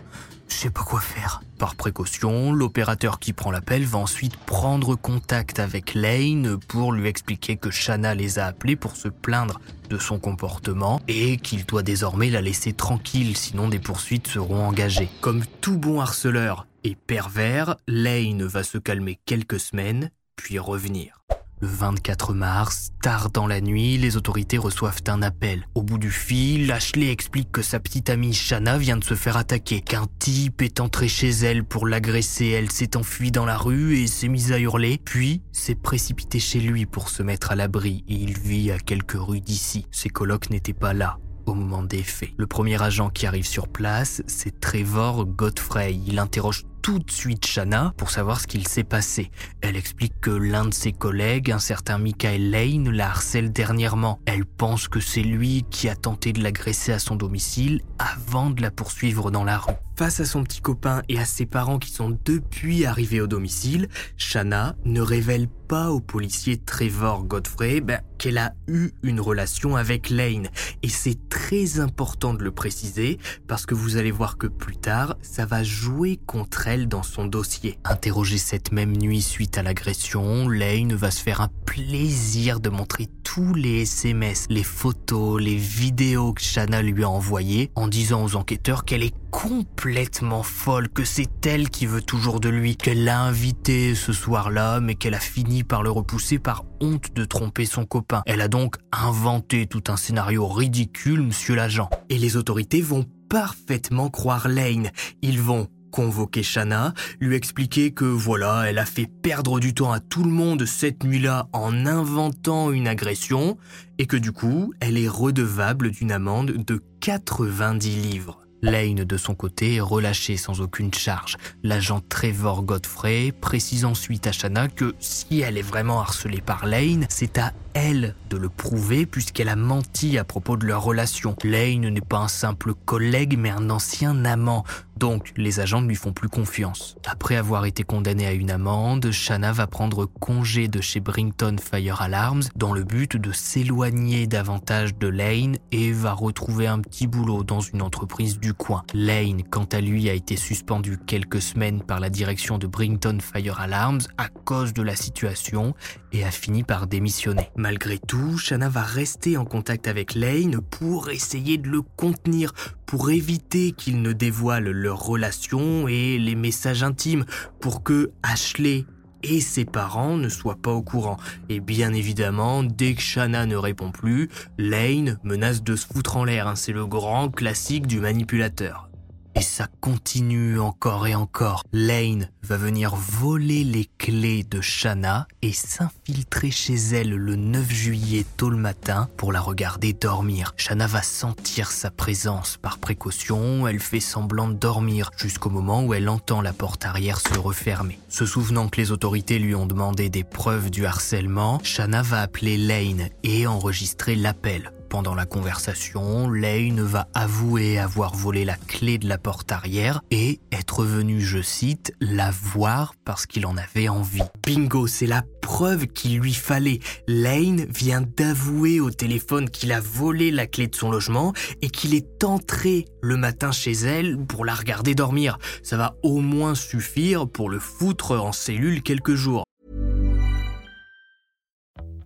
Je 0.49 0.55
sais 0.55 0.69
pas 0.69 0.83
quoi 0.83 0.99
faire. 0.99 1.39
Par 1.57 1.75
précaution, 1.75 2.51
l'opérateur 2.51 3.19
qui 3.19 3.33
prend 3.33 3.49
l'appel 3.49 3.83
va 3.83 3.97
ensuite 3.97 4.37
prendre 4.37 4.95
contact 4.95 5.57
avec 5.59 5.95
Lane 5.95 6.57
pour 6.67 6.93
lui 6.93 7.07
expliquer 7.07 7.57
que 7.57 7.71
Shanna 7.71 8.13
les 8.13 8.37
a 8.37 8.45
appelés 8.45 8.75
pour 8.75 8.95
se 8.95 9.07
plaindre 9.07 9.59
de 9.89 9.97
son 9.97 10.19
comportement 10.19 11.01
et 11.07 11.37
qu'il 11.37 11.65
doit 11.65 11.81
désormais 11.81 12.29
la 12.29 12.41
laisser 12.41 12.73
tranquille 12.73 13.35
sinon 13.35 13.69
des 13.69 13.79
poursuites 13.79 14.27
seront 14.27 14.67
engagées. 14.67 15.09
Comme 15.21 15.43
tout 15.61 15.79
bon 15.79 15.99
harceleur 15.99 16.67
et 16.83 16.95
pervers, 16.95 17.75
Lane 17.87 18.43
va 18.43 18.63
se 18.63 18.77
calmer 18.77 19.19
quelques 19.25 19.59
semaines 19.59 20.11
puis 20.35 20.59
revenir. 20.59 21.16
Le 21.59 21.67
24 21.67 22.35
mars, 22.35 22.91
tard 23.01 23.31
dans 23.31 23.47
la 23.47 23.61
nuit, 23.61 23.97
les 23.97 24.15
autorités 24.15 24.59
reçoivent 24.59 25.01
un 25.07 25.23
appel. 25.23 25.67
Au 25.73 25.81
bout 25.81 25.97
du 25.97 26.11
fil, 26.11 26.71
Ashley 26.71 27.09
explique 27.09 27.51
que 27.51 27.63
sa 27.63 27.79
petite 27.79 28.11
amie 28.11 28.35
Shanna 28.35 28.77
vient 28.77 28.97
de 28.97 29.03
se 29.03 29.15
faire 29.15 29.37
attaquer, 29.37 29.81
qu'un 29.81 30.05
type 30.19 30.61
est 30.61 30.79
entré 30.79 31.07
chez 31.07 31.29
elle 31.29 31.63
pour 31.63 31.87
l'agresser. 31.87 32.49
Elle 32.49 32.71
s'est 32.71 32.95
enfuie 32.95 33.31
dans 33.31 33.45
la 33.45 33.57
rue 33.57 33.97
et 33.97 34.05
s'est 34.05 34.27
mise 34.27 34.51
à 34.51 34.59
hurler, 34.59 35.01
puis 35.03 35.41
s'est 35.51 35.73
précipitée 35.73 36.39
chez 36.39 36.59
lui 36.59 36.85
pour 36.85 37.09
se 37.09 37.23
mettre 37.23 37.51
à 37.51 37.55
l'abri 37.55 38.03
et 38.07 38.13
il 38.13 38.37
vit 38.37 38.69
à 38.69 38.77
quelques 38.77 39.17
rues 39.19 39.41
d'ici. 39.41 39.87
Ses 39.89 40.09
colocs 40.09 40.51
n'étaient 40.51 40.73
pas 40.73 40.93
là 40.93 41.17
au 41.47 41.55
moment 41.55 41.81
des 41.81 42.03
faits. 42.03 42.33
Le 42.37 42.45
premier 42.45 42.79
agent 42.81 43.09
qui 43.09 43.25
arrive 43.25 43.47
sur 43.47 43.67
place, 43.67 44.21
c'est 44.27 44.59
Trevor 44.59 45.25
Godfrey. 45.25 45.97
Il 46.05 46.19
interroge 46.19 46.65
tout 46.87 46.99
de 46.99 47.11
suite 47.11 47.45
Shanna 47.45 47.93
pour 47.97 48.09
savoir 48.09 48.39
ce 48.39 48.47
qu'il 48.47 48.65
s'est 48.65 48.85
passé. 48.85 49.29
Elle 49.59 49.75
explique 49.75 50.21
que 50.21 50.29
l'un 50.29 50.63
de 50.63 50.73
ses 50.73 50.93
collègues, 50.93 51.51
un 51.51 51.59
certain 51.59 51.97
Michael 51.97 52.49
Lane, 52.49 52.89
la 52.89 53.09
harcèle 53.09 53.51
dernièrement. 53.51 54.21
Elle 54.25 54.45
pense 54.45 54.87
que 54.87 55.01
c'est 55.01 55.21
lui 55.21 55.65
qui 55.69 55.89
a 55.89 55.97
tenté 55.97 56.31
de 56.31 56.41
l'agresser 56.41 56.93
à 56.93 56.99
son 56.99 57.17
domicile 57.17 57.81
avant 57.99 58.51
de 58.51 58.61
la 58.61 58.71
poursuivre 58.71 59.31
dans 59.31 59.43
la 59.43 59.57
rue. 59.57 59.73
Face 59.97 60.19
à 60.19 60.25
son 60.25 60.43
petit 60.43 60.61
copain 60.61 61.01
et 61.09 61.17
à 61.17 61.25
ses 61.25 61.47
parents 61.47 61.79
qui 61.79 61.89
sont 61.89 62.15
depuis 62.23 62.85
arrivés 62.85 63.19
au 63.19 63.25
domicile, 63.25 63.87
Shanna 64.15 64.75
ne 64.85 65.01
révèle 65.01 65.47
pas 65.67 65.89
au 65.89 65.99
policier 65.99 66.57
Trevor 66.57 67.23
Godfrey 67.23 67.81
ben, 67.81 68.01
qu'elle 68.19 68.37
a 68.37 68.53
eu 68.67 68.91
une 69.01 69.19
relation 69.19 69.75
avec 69.75 70.11
Lane. 70.11 70.49
Et 70.83 70.89
c'est 70.89 71.27
très 71.29 71.79
important 71.79 72.35
de 72.35 72.43
le 72.43 72.51
préciser 72.51 73.17
parce 73.47 73.65
que 73.65 73.73
vous 73.73 73.97
allez 73.97 74.11
voir 74.11 74.37
que 74.37 74.45
plus 74.45 74.77
tard, 74.77 75.17
ça 75.23 75.47
va 75.47 75.63
jouer 75.63 76.19
contre 76.27 76.67
elle 76.67 76.76
dans 76.85 77.01
son 77.01 77.25
dossier. 77.25 77.79
Interrogée 77.83 78.37
cette 78.37 78.71
même 78.71 78.95
nuit 78.95 79.23
suite 79.23 79.57
à 79.57 79.63
l'agression, 79.63 80.47
Lane 80.47 80.93
va 80.93 81.09
se 81.09 81.23
faire 81.23 81.41
un 81.41 81.49
plaisir 81.65 82.59
de 82.59 82.69
montrer 82.69 83.07
tous 83.23 83.53
les 83.53 83.81
SMS, 83.81 84.45
les 84.49 84.63
photos, 84.63 85.41
les 85.41 85.55
vidéos 85.55 86.33
que 86.33 86.41
Shanna 86.41 86.81
lui 86.81 87.03
a 87.03 87.09
envoyées 87.09 87.71
en 87.75 87.87
disant 87.87 88.23
aux 88.23 88.35
enquêteurs 88.35 88.85
qu'elle 88.85 89.03
est 89.03 89.15
complètement 89.31 90.43
folle, 90.43 90.89
que 90.89 91.03
c'est 91.03 91.45
elle 91.45 91.69
qui 91.69 91.85
veut 91.85 92.01
toujours 92.01 92.39
de 92.39 92.49
lui, 92.49 92.75
qu'elle 92.75 93.03
l'a 93.03 93.21
invité 93.21 93.95
ce 93.95 94.13
soir-là, 94.13 94.79
mais 94.79 94.95
qu'elle 94.95 95.13
a 95.13 95.19
fini 95.19 95.63
par 95.63 95.83
le 95.83 95.91
repousser 95.91 96.39
par 96.39 96.65
honte 96.79 97.13
de 97.13 97.25
tromper 97.25 97.65
son 97.65 97.85
copain. 97.85 98.21
Elle 98.25 98.41
a 98.41 98.47
donc 98.47 98.75
inventé 98.91 99.67
tout 99.67 99.83
un 99.87 99.97
scénario 99.97 100.47
ridicule, 100.47 101.21
monsieur 101.21 101.55
l'agent. 101.55 101.89
Et 102.09 102.17
les 102.17 102.37
autorités 102.37 102.81
vont 102.81 103.05
parfaitement 103.29 104.09
croire 104.09 104.47
Lane. 104.47 104.89
Ils 105.21 105.41
vont 105.41 105.67
convoquer 105.91 106.43
Shanna, 106.43 106.93
lui 107.19 107.35
expliquer 107.35 107.91
que 107.91 108.05
voilà, 108.05 108.65
elle 108.67 108.77
a 108.77 108.85
fait 108.85 109.07
perdre 109.07 109.59
du 109.59 109.73
temps 109.73 109.91
à 109.91 109.99
tout 109.99 110.23
le 110.23 110.31
monde 110.31 110.65
cette 110.65 111.03
nuit-là 111.03 111.47
en 111.53 111.85
inventant 111.85 112.71
une 112.71 112.87
agression 112.87 113.57
et 113.97 114.05
que 114.05 114.17
du 114.17 114.31
coup, 114.31 114.73
elle 114.79 114.97
est 114.97 115.07
redevable 115.07 115.91
d'une 115.91 116.11
amende 116.11 116.51
de 116.51 116.83
90 117.01 117.89
livres. 118.01 118.47
Lane, 118.63 119.03
de 119.03 119.17
son 119.17 119.35
côté, 119.35 119.75
est 119.75 119.81
relâché 119.81 120.35
sans 120.35 120.61
aucune 120.61 120.93
charge. 120.93 121.37
L'agent 121.63 122.01
Trevor 122.01 122.63
Godfrey 122.63 123.31
précise 123.31 123.85
ensuite 123.85 124.25
à 124.25 124.31
Shanna 124.31 124.67
que 124.67 124.95
si 124.99 125.41
elle 125.41 125.57
est 125.57 125.61
vraiment 125.61 125.99
harcelée 125.99 126.41
par 126.41 126.65
Lane, 126.65 127.05
c'est 127.09 127.37
à 127.37 127.53
elle 127.75 128.15
de 128.31 128.37
le 128.37 128.49
prouver 128.49 129.05
puisqu'elle 129.05 129.49
a 129.49 129.55
menti 129.55 130.17
à 130.17 130.23
propos 130.23 130.57
de 130.57 130.65
leur 130.65 130.83
relation. 130.83 131.35
Lane 131.43 131.87
n'est 131.87 132.01
pas 132.01 132.17
un 132.17 132.27
simple 132.27 132.73
collègue 132.73 133.37
mais 133.37 133.51
un 133.51 133.69
ancien 133.69 134.25
amant, 134.25 134.63
donc 134.97 135.31
les 135.37 135.59
agents 135.59 135.81
ne 135.81 135.87
lui 135.87 135.95
font 135.95 136.13
plus 136.13 136.29
confiance. 136.29 136.95
Après 137.05 137.35
avoir 137.35 137.65
été 137.65 137.83
condamnée 137.83 138.27
à 138.27 138.33
une 138.33 138.51
amende, 138.51 139.11
Shanna 139.11 139.51
va 139.51 139.67
prendre 139.67 140.05
congé 140.05 140.67
de 140.67 140.81
chez 140.81 140.99
Brington 140.99 141.55
Fire 141.59 142.01
Alarms 142.01 142.43
dans 142.55 142.73
le 142.73 142.83
but 142.83 143.17
de 143.17 143.31
s'éloigner 143.31 144.27
davantage 144.27 144.95
de 144.97 145.07
Lane 145.07 145.57
et 145.71 145.91
va 145.91 146.13
retrouver 146.13 146.67
un 146.67 146.79
petit 146.79 147.07
boulot 147.07 147.43
dans 147.43 147.61
une 147.61 147.81
entreprise 147.81 148.39
du 148.39 148.53
coin. 148.53 148.83
Lane, 148.93 149.43
quant 149.43 149.67
à 149.71 149.81
lui, 149.81 150.09
a 150.09 150.13
été 150.13 150.35
suspendu 150.35 150.97
quelques 150.97 151.41
semaines 151.41 151.81
par 151.81 151.99
la 151.99 152.09
direction 152.09 152.57
de 152.57 152.67
Brington 152.67 153.17
Fire 153.21 153.59
Alarms 153.59 154.01
à 154.17 154.29
cause 154.29 154.73
de 154.73 154.81
la 154.81 154.95
situation 154.95 155.73
et 156.11 156.23
a 156.23 156.31
fini 156.31 156.63
par 156.63 156.87
démissionner. 156.87 157.49
Malgré 157.55 157.97
tout, 157.97 158.37
Shanna 158.37 158.69
va 158.69 158.81
rester 158.81 159.37
en 159.37 159.45
contact 159.45 159.87
avec 159.87 160.15
Lane 160.15 160.61
pour 160.61 161.09
essayer 161.09 161.57
de 161.57 161.69
le 161.69 161.81
contenir, 161.81 162.53
pour 162.85 163.11
éviter 163.11 163.71
qu'il 163.71 164.01
ne 164.01 164.13
dévoile 164.13 164.69
leur 164.69 164.99
relation 164.99 165.87
et 165.87 166.17
les 166.17 166.35
messages 166.35 166.83
intimes, 166.83 167.25
pour 167.59 167.83
que 167.83 168.11
Ashley 168.23 168.85
et 169.23 169.41
ses 169.41 169.65
parents 169.65 170.15
ne 170.15 170.29
soient 170.29 170.61
pas 170.61 170.71
au 170.71 170.81
courant. 170.81 171.17
Et 171.49 171.59
bien 171.59 171.93
évidemment, 171.93 172.63
dès 172.63 172.93
que 172.93 173.01
Shanna 173.01 173.45
ne 173.45 173.55
répond 173.55 173.91
plus, 173.91 174.29
Lane 174.57 175.19
menace 175.23 175.63
de 175.63 175.75
se 175.75 175.87
foutre 175.87 176.17
en 176.17 176.23
l'air. 176.23 176.47
Hein. 176.47 176.55
C'est 176.55 176.73
le 176.73 176.85
grand 176.85 177.29
classique 177.29 177.87
du 177.87 177.99
manipulateur. 177.99 178.89
Et 179.37 179.41
ça 179.41 179.67
continue 179.81 180.59
encore 180.59 181.05
et 181.05 181.13
encore. 181.13 181.63
Lane 181.71 182.31
va 182.41 182.57
venir 182.57 182.95
voler 182.95 183.63
les 183.63 183.87
clés 183.99 184.43
de 184.43 184.61
Shanna 184.61 185.27
et 185.43 185.53
s'infiltrer 185.53 186.49
chez 186.49 186.73
elle 186.73 187.11
le 187.11 187.35
9 187.35 187.71
juillet 187.71 188.25
tôt 188.35 188.49
le 188.49 188.57
matin 188.57 189.09
pour 189.15 189.31
la 189.31 189.39
regarder 189.39 189.93
dormir. 189.93 190.55
Shanna 190.57 190.87
va 190.87 191.03
sentir 191.03 191.69
sa 191.69 191.91
présence 191.91 192.57
par 192.57 192.79
précaution, 192.79 193.67
elle 193.67 193.79
fait 193.79 193.99
semblant 193.99 194.47
de 194.47 194.55
dormir 194.55 195.11
jusqu'au 195.17 195.51
moment 195.51 195.83
où 195.83 195.93
elle 195.93 196.09
entend 196.09 196.41
la 196.41 196.53
porte 196.53 196.85
arrière 196.85 197.19
se 197.19 197.37
refermer. 197.37 197.99
Se 198.09 198.25
souvenant 198.25 198.69
que 198.69 198.81
les 198.81 198.91
autorités 198.91 199.37
lui 199.37 199.53
ont 199.53 199.67
demandé 199.67 200.09
des 200.09 200.23
preuves 200.23 200.71
du 200.71 200.87
harcèlement, 200.87 201.59
Shanna 201.61 202.01
va 202.01 202.23
appeler 202.23 202.57
Lane 202.57 203.09
et 203.21 203.45
enregistrer 203.45 204.15
l'appel. 204.15 204.71
Pendant 204.89 205.15
la 205.15 205.25
conversation, 205.25 206.29
Lane 206.29 206.81
va 206.81 207.07
avouer 207.13 207.77
avoir 207.77 208.15
volé 208.15 208.45
la 208.45 208.55
clé 208.55 208.97
de 208.97 209.07
la 209.07 209.17
porte 209.17 209.51
arrière 209.51 210.01
et 210.11 210.39
être 210.51 210.85
venu, 210.85 211.19
je 211.19 211.41
cite, 211.41 211.93
la 211.99 212.31
voir 212.31 212.93
parce 213.03 213.25
qu'il 213.25 213.45
en 213.45 213.57
avait 213.57 213.89
envie. 213.89 214.23
Bingo, 214.45 214.87
c'est 214.87 215.05
la 215.05 215.23
preuve 215.41 215.87
qu'il 215.87 216.19
lui 216.19 216.33
fallait. 216.33 216.79
Lane 217.07 217.65
vient 217.69 218.01
d'avouer 218.01 218.79
au 218.79 218.89
téléphone 218.89 219.49
qu'il 219.49 219.73
a 219.73 219.81
volé 219.81 220.31
la 220.31 220.47
clé 220.47 220.67
de 220.67 220.75
son 220.75 220.89
logement 220.89 221.33
et 221.61 221.69
qu'il 221.69 221.93
est 221.93 222.23
entré 222.23 222.85
le 223.01 223.17
matin 223.17 223.51
chez 223.51 223.73
elle 223.73 224.17
pour 224.17 224.45
la 224.45 224.55
regarder 224.55 224.95
dormir. 224.95 225.37
Ça 225.63 225.75
va 225.75 225.95
au 226.01 226.19
moins 226.19 226.55
suffire 226.55 227.27
pour 227.27 227.49
le 227.49 227.59
foutre 227.59 228.11
en 228.11 228.31
cellule 228.31 228.81
quelques 228.83 229.15
jours. 229.15 229.43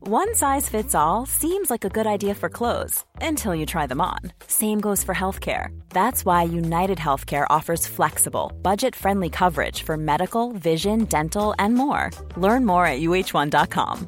One 0.07 0.33
size 0.33 0.67
fits 0.67 0.95
all 0.95 1.27
seems 1.27 1.69
like 1.69 1.85
a 1.85 1.89
good 1.89 2.07
idea 2.07 2.33
for 2.33 2.49
clothes 2.49 3.05
until 3.21 3.53
you 3.53 3.67
try 3.67 3.85
them 3.85 4.01
on. 4.01 4.17
Same 4.47 4.81
goes 4.81 5.03
for 5.03 5.13
healthcare. 5.13 5.67
That's 5.91 6.25
why 6.25 6.41
United 6.41 6.97
Healthcare 6.97 7.45
offers 7.51 7.85
flexible, 7.85 8.51
budget 8.63 8.95
friendly 8.95 9.29
coverage 9.29 9.83
for 9.83 9.97
medical, 9.97 10.53
vision, 10.53 11.05
dental, 11.05 11.53
and 11.59 11.75
more. 11.75 12.09
Learn 12.35 12.65
more 12.65 12.87
at 12.87 12.99
uh1.com. 12.99 14.07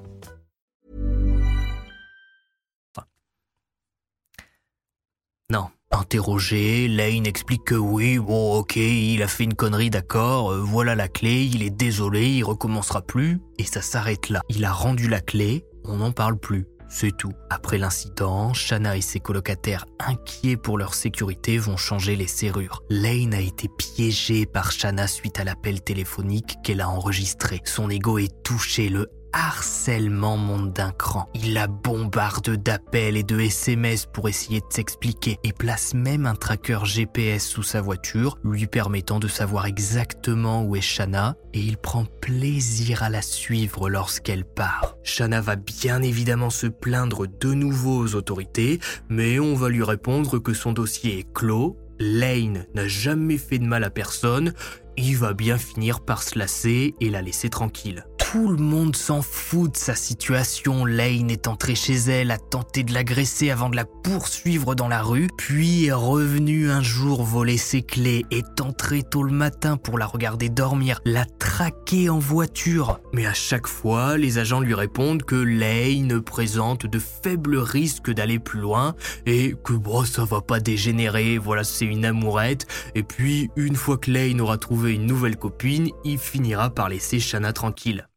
Non. 5.51 5.67
Interrogé, 5.91 6.87
Lane 6.87 7.27
explique 7.27 7.65
que 7.65 7.75
oui, 7.75 8.17
bon 8.17 8.55
ok, 8.57 8.77
il 8.77 9.21
a 9.21 9.27
fait 9.27 9.43
une 9.43 9.53
connerie 9.53 9.91
d'accord, 9.91 10.51
euh, 10.51 10.57
voilà 10.59 10.95
la 10.95 11.07
clé, 11.07 11.43
il 11.43 11.61
est 11.61 11.69
désolé, 11.69 12.29
il 12.29 12.43
recommencera 12.43 13.03
plus, 13.03 13.39
et 13.59 13.63
ça 13.63 13.83
s'arrête 13.83 14.29
là. 14.29 14.41
Il 14.49 14.65
a 14.65 14.71
rendu 14.71 15.07
la 15.07 15.21
clé, 15.21 15.63
on 15.85 15.97
n'en 15.97 16.11
parle 16.11 16.37
plus. 16.37 16.65
C'est 16.89 17.15
tout. 17.17 17.31
Après 17.49 17.79
l'incident, 17.79 18.53
Shanna 18.53 18.95
et 18.95 19.01
ses 19.01 19.19
colocataires, 19.19 19.85
inquiets 19.99 20.57
pour 20.57 20.77
leur 20.77 20.93
sécurité, 20.93 21.57
vont 21.57 21.77
changer 21.77 22.15
les 22.15 22.27
serrures. 22.27 22.83
Lane 22.89 23.33
a 23.33 23.39
été 23.39 23.67
piégée 23.67 24.45
par 24.45 24.71
Shanna 24.71 25.07
suite 25.07 25.39
à 25.39 25.43
l'appel 25.43 25.81
téléphonique 25.81 26.57
qu'elle 26.63 26.81
a 26.81 26.89
enregistré. 26.89 27.61
Son 27.65 27.89
ego 27.89 28.19
est 28.19 28.43
touché, 28.43 28.89
le 28.89 29.09
harcèlement 29.33 30.37
monte 30.37 30.73
d'un 30.73 30.91
cran. 30.91 31.29
Il 31.33 31.53
la 31.53 31.67
bombarde 31.67 32.51
d'appels 32.51 33.17
et 33.17 33.23
de 33.23 33.39
SMS 33.39 34.05
pour 34.05 34.29
essayer 34.29 34.59
de 34.59 34.65
s'expliquer 34.69 35.37
et 35.43 35.51
place 35.51 35.93
même 35.93 36.25
un 36.25 36.35
tracker 36.35 36.79
GPS 36.85 37.45
sous 37.45 37.63
sa 37.63 37.81
voiture, 37.81 38.37
lui 38.43 38.67
permettant 38.67 39.19
de 39.19 39.27
savoir 39.27 39.65
exactement 39.65 40.63
où 40.63 40.75
est 40.75 40.81
Shanna 40.81 41.35
et 41.53 41.59
il 41.59 41.77
prend 41.77 42.05
plaisir 42.21 43.03
à 43.03 43.09
la 43.09 43.21
suivre 43.21 43.89
lorsqu'elle 43.89 44.45
part. 44.45 44.95
Shanna 45.03 45.41
va 45.41 45.55
bien 45.55 46.01
évidemment 46.01 46.49
se 46.49 46.67
plaindre 46.67 47.27
de 47.27 47.53
nouveau 47.53 48.03
aux 48.03 48.15
autorités, 48.15 48.79
mais 49.09 49.39
on 49.39 49.55
va 49.55 49.69
lui 49.69 49.83
répondre 49.83 50.39
que 50.39 50.53
son 50.53 50.71
dossier 50.71 51.19
est 51.19 51.33
clos 51.33 51.77
Lane 51.99 52.65
n'a 52.73 52.87
jamais 52.87 53.37
fait 53.37 53.59
de 53.59 53.65
mal 53.65 53.83
à 53.83 53.89
personne, 53.89 54.53
il 54.97 55.17
va 55.17 55.33
bien 55.33 55.57
finir 55.57 56.01
par 56.01 56.23
se 56.23 56.37
lasser 56.37 56.93
et 56.99 57.09
la 57.09 57.21
laisser 57.21 57.49
tranquille. 57.49 58.05
Tout 58.33 58.47
le 58.47 58.57
monde 58.57 58.95
s'en 58.95 59.21
fout 59.21 59.73
de 59.73 59.77
sa 59.77 59.93
situation. 59.93 60.85
Lane 60.85 61.29
est 61.29 61.47
entrée 61.47 61.75
chez 61.75 61.93
elle, 61.93 62.31
a 62.31 62.39
tenté 62.39 62.81
de 62.81 62.91
l'agresser 62.91 63.51
avant 63.51 63.69
de 63.69 63.75
la 63.75 63.85
poursuivre 63.85 64.73
dans 64.73 64.87
la 64.87 65.03
rue, 65.03 65.27
puis 65.37 65.85
est 65.85 65.91
revenu 65.91 66.71
un 66.71 66.81
jour 66.81 67.21
voler 67.21 67.57
ses 67.57 67.83
clés, 67.83 68.25
est 68.31 68.59
entré 68.59 69.03
tôt 69.03 69.21
le 69.21 69.31
matin 69.31 69.77
pour 69.77 69.99
la 69.99 70.07
regarder 70.07 70.49
dormir, 70.49 70.99
l'a 71.05 71.25
traquer 71.25 72.09
en 72.09 72.17
voiture. 72.17 72.99
Mais 73.13 73.27
à 73.27 73.35
chaque 73.35 73.67
fois, 73.67 74.17
les 74.17 74.39
agents 74.39 74.61
lui 74.61 74.73
répondent 74.73 75.21
que 75.21 75.35
Lane 75.35 76.19
présente 76.19 76.87
de 76.87 76.97
faibles 76.97 77.57
risques 77.57 78.09
d'aller 78.09 78.39
plus 78.39 78.61
loin 78.61 78.95
et 79.27 79.53
que 79.63 79.73
bon, 79.73 80.05
ça 80.05 80.25
va 80.25 80.41
pas 80.41 80.59
dégénérer, 80.59 81.37
voilà, 81.37 81.63
c'est 81.63 81.85
une 81.85 82.03
amourette. 82.03 82.65
Et 82.95 83.03
puis, 83.03 83.51
une 83.55 83.75
fois 83.75 83.99
que 83.99 84.09
Lane 84.09 84.41
aura 84.41 84.57
trouvé 84.57 84.95
une 84.95 85.05
nouvelle 85.05 85.37
copine, 85.37 85.91
il 86.03 86.17
finira 86.17 86.71
par 86.71 86.89
laisser 86.89 87.19
Shanna 87.19 87.53
tranquille. 87.53 88.07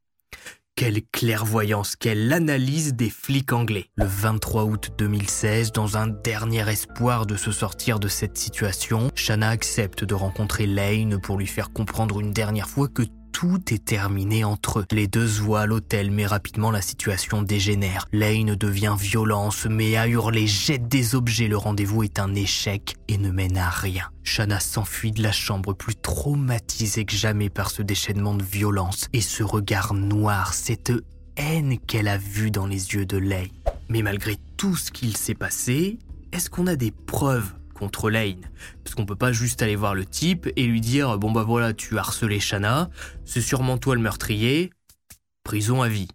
Quelle 0.78 1.00
clairvoyance, 1.10 1.96
quelle 1.96 2.30
analyse 2.34 2.92
des 2.92 3.08
flics 3.08 3.54
anglais. 3.54 3.86
Le 3.96 4.04
23 4.04 4.64
août 4.64 4.90
2016, 4.98 5.72
dans 5.72 5.96
un 5.96 6.06
dernier 6.06 6.68
espoir 6.68 7.24
de 7.24 7.34
se 7.34 7.50
sortir 7.50 7.98
de 7.98 8.08
cette 8.08 8.36
situation, 8.36 9.10
Shanna 9.14 9.48
accepte 9.48 10.04
de 10.04 10.12
rencontrer 10.12 10.66
Lane 10.66 11.18
pour 11.18 11.38
lui 11.38 11.46
faire 11.46 11.72
comprendre 11.72 12.20
une 12.20 12.30
dernière 12.30 12.68
fois 12.68 12.88
que 12.88 13.04
tout 13.36 13.60
est 13.70 13.84
terminé 13.84 14.44
entre 14.44 14.78
eux. 14.78 14.86
Les 14.92 15.08
deux 15.08 15.28
se 15.28 15.42
voient 15.42 15.60
à 15.60 15.66
l'hôtel, 15.66 16.10
mais 16.10 16.24
rapidement 16.24 16.70
la 16.70 16.80
situation 16.80 17.42
dégénère. 17.42 18.06
Lane 18.10 18.54
devient 18.54 18.96
violent, 18.98 19.50
se 19.50 19.68
met 19.68 19.94
à 19.94 20.08
hurler, 20.08 20.46
jette 20.46 20.88
des 20.88 21.14
objets, 21.14 21.46
le 21.46 21.58
rendez-vous 21.58 22.02
est 22.02 22.18
un 22.18 22.34
échec 22.34 22.94
et 23.08 23.18
ne 23.18 23.30
mène 23.30 23.58
à 23.58 23.68
rien. 23.68 24.08
Shanna 24.24 24.58
s'enfuit 24.58 25.10
de 25.10 25.22
la 25.22 25.32
chambre 25.32 25.74
plus 25.74 25.94
traumatisée 25.94 27.04
que 27.04 27.14
jamais 27.14 27.50
par 27.50 27.70
ce 27.70 27.82
déchaînement 27.82 28.32
de 28.32 28.42
violence 28.42 29.08
et 29.12 29.20
ce 29.20 29.42
regard 29.42 29.92
noir, 29.92 30.54
cette 30.54 30.94
haine 31.36 31.76
qu'elle 31.86 32.08
a 32.08 32.16
vue 32.16 32.50
dans 32.50 32.66
les 32.66 32.94
yeux 32.94 33.04
de 33.04 33.18
Lane. 33.18 33.48
Mais 33.90 34.00
malgré 34.00 34.38
tout 34.56 34.76
ce 34.76 34.90
qu'il 34.90 35.14
s'est 35.14 35.34
passé, 35.34 35.98
est-ce 36.32 36.48
qu'on 36.48 36.66
a 36.68 36.76
des 36.76 36.90
preuves 36.90 37.52
contre 37.76 38.10
Lane. 38.10 38.50
Parce 38.82 38.94
qu'on 38.94 39.06
peut 39.06 39.16
pas 39.16 39.32
juste 39.32 39.62
aller 39.62 39.76
voir 39.76 39.94
le 39.94 40.04
type 40.04 40.48
et 40.56 40.66
lui 40.66 40.80
dire 40.80 41.18
Bon 41.18 41.30
bah 41.30 41.44
voilà, 41.44 41.72
tu 41.74 41.98
harcelé 41.98 42.40
Shanna, 42.40 42.90
c'est 43.24 43.40
sûrement 43.40 43.78
toi 43.78 43.94
le 43.94 44.00
meurtrier, 44.00 44.70
prison 45.44 45.82
à 45.82 45.88
vie. 45.88 46.08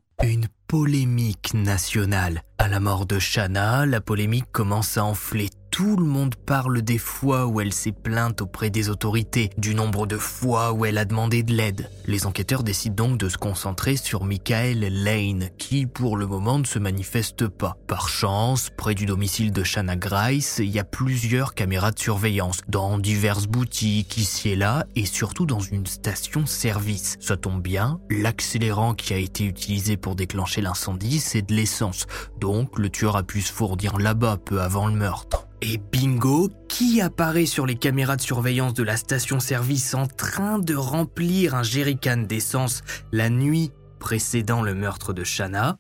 Polémique 0.72 1.54
nationale. 1.54 2.44
À 2.58 2.70
la 2.70 2.80
mort 2.80 3.06
de 3.06 3.20
Shanna, 3.20 3.86
la 3.86 4.00
polémique 4.00 4.50
commence 4.54 4.98
à 4.98 5.04
enfler 5.04 5.50
tout 5.72 5.96
le 5.96 6.06
monde 6.06 6.36
parle 6.36 6.82
des 6.82 6.98
fois 6.98 7.48
où 7.48 7.62
elle 7.62 7.72
s'est 7.72 7.94
plainte 7.94 8.42
auprès 8.42 8.70
des 8.70 8.90
autorités, 8.90 9.50
du 9.58 9.74
nombre 9.74 10.06
de 10.06 10.18
fois 10.18 10.74
où 10.74 10.86
elle 10.86 10.98
a 10.98 11.06
demandé 11.06 11.44
de 11.44 11.54
l'aide. 11.54 11.90
Les 12.06 12.26
enquêteurs 12.26 12.64
décident 12.64 13.08
donc 13.08 13.18
de 13.18 13.30
se 13.30 13.38
concentrer 13.38 13.96
sur 13.96 14.26
Michael 14.26 14.80
Lane, 15.04 15.50
qui 15.58 15.86
pour 15.86 16.18
le 16.18 16.28
moment 16.28 16.60
ne 16.60 16.66
se 16.66 16.78
manifeste 16.78 17.48
pas. 17.48 17.78
Par 17.88 18.10
chance, 18.10 18.70
près 18.76 18.96
du 18.96 19.06
domicile 19.06 19.54
de 19.54 19.64
Shanna 19.64 19.96
Grice, 19.96 20.60
il 20.60 20.70
y 20.70 20.80
a 20.80 20.84
plusieurs 20.84 21.56
caméras 21.56 21.92
de 21.92 22.00
surveillance, 22.00 22.60
dans 22.68 22.98
diverses 22.98 23.48
boutiques, 23.48 24.18
ici 24.18 24.50
et 24.50 24.56
là, 24.58 24.86
et 24.96 25.06
surtout 25.06 25.46
dans 25.46 25.62
une 25.62 25.86
station-service. 25.86 27.18
Ça 27.22 27.38
tombe 27.38 27.62
bien, 27.62 28.00
l'accélérant 28.10 28.94
qui 28.94 29.14
a 29.14 29.18
été 29.18 29.46
utilisé 29.46 29.96
pour 29.96 30.16
déclencher 30.16 30.61
l'incendie, 30.62 31.19
c'est 31.19 31.41
de 31.41 31.54
l'essence, 31.54 32.06
donc 32.39 32.80
le 32.80 32.89
tueur 32.89 33.15
a 33.15 33.24
pu 33.24 33.41
se 33.41 33.52
fournir 33.52 33.97
là-bas 33.97 34.38
peu 34.45 34.62
avant 34.62 34.88
le 34.88 34.93
meurtre. 34.93 35.47
Et 35.62 35.78
bingo, 35.78 36.50
qui 36.69 37.02
apparaît 37.02 37.45
sur 37.45 37.65
les 37.65 37.76
caméras 37.76 38.15
de 38.15 38.21
surveillance 38.21 38.74
de 38.74 38.84
la 38.84 38.97
station-service 38.97 39.93
en 39.93 40.08
train 40.08 40.58
de 40.58 40.76
remplir 40.76 41.54
un 41.54 41.63
jerrycan 41.63 42.26
d'essence 42.28 42.82
la 43.12 43.30
nuit 43.30 43.71
précédant 44.00 44.63
le 44.63 44.74
meurtre 44.74 45.13
de 45.13 45.24
Shanna? 45.24 45.78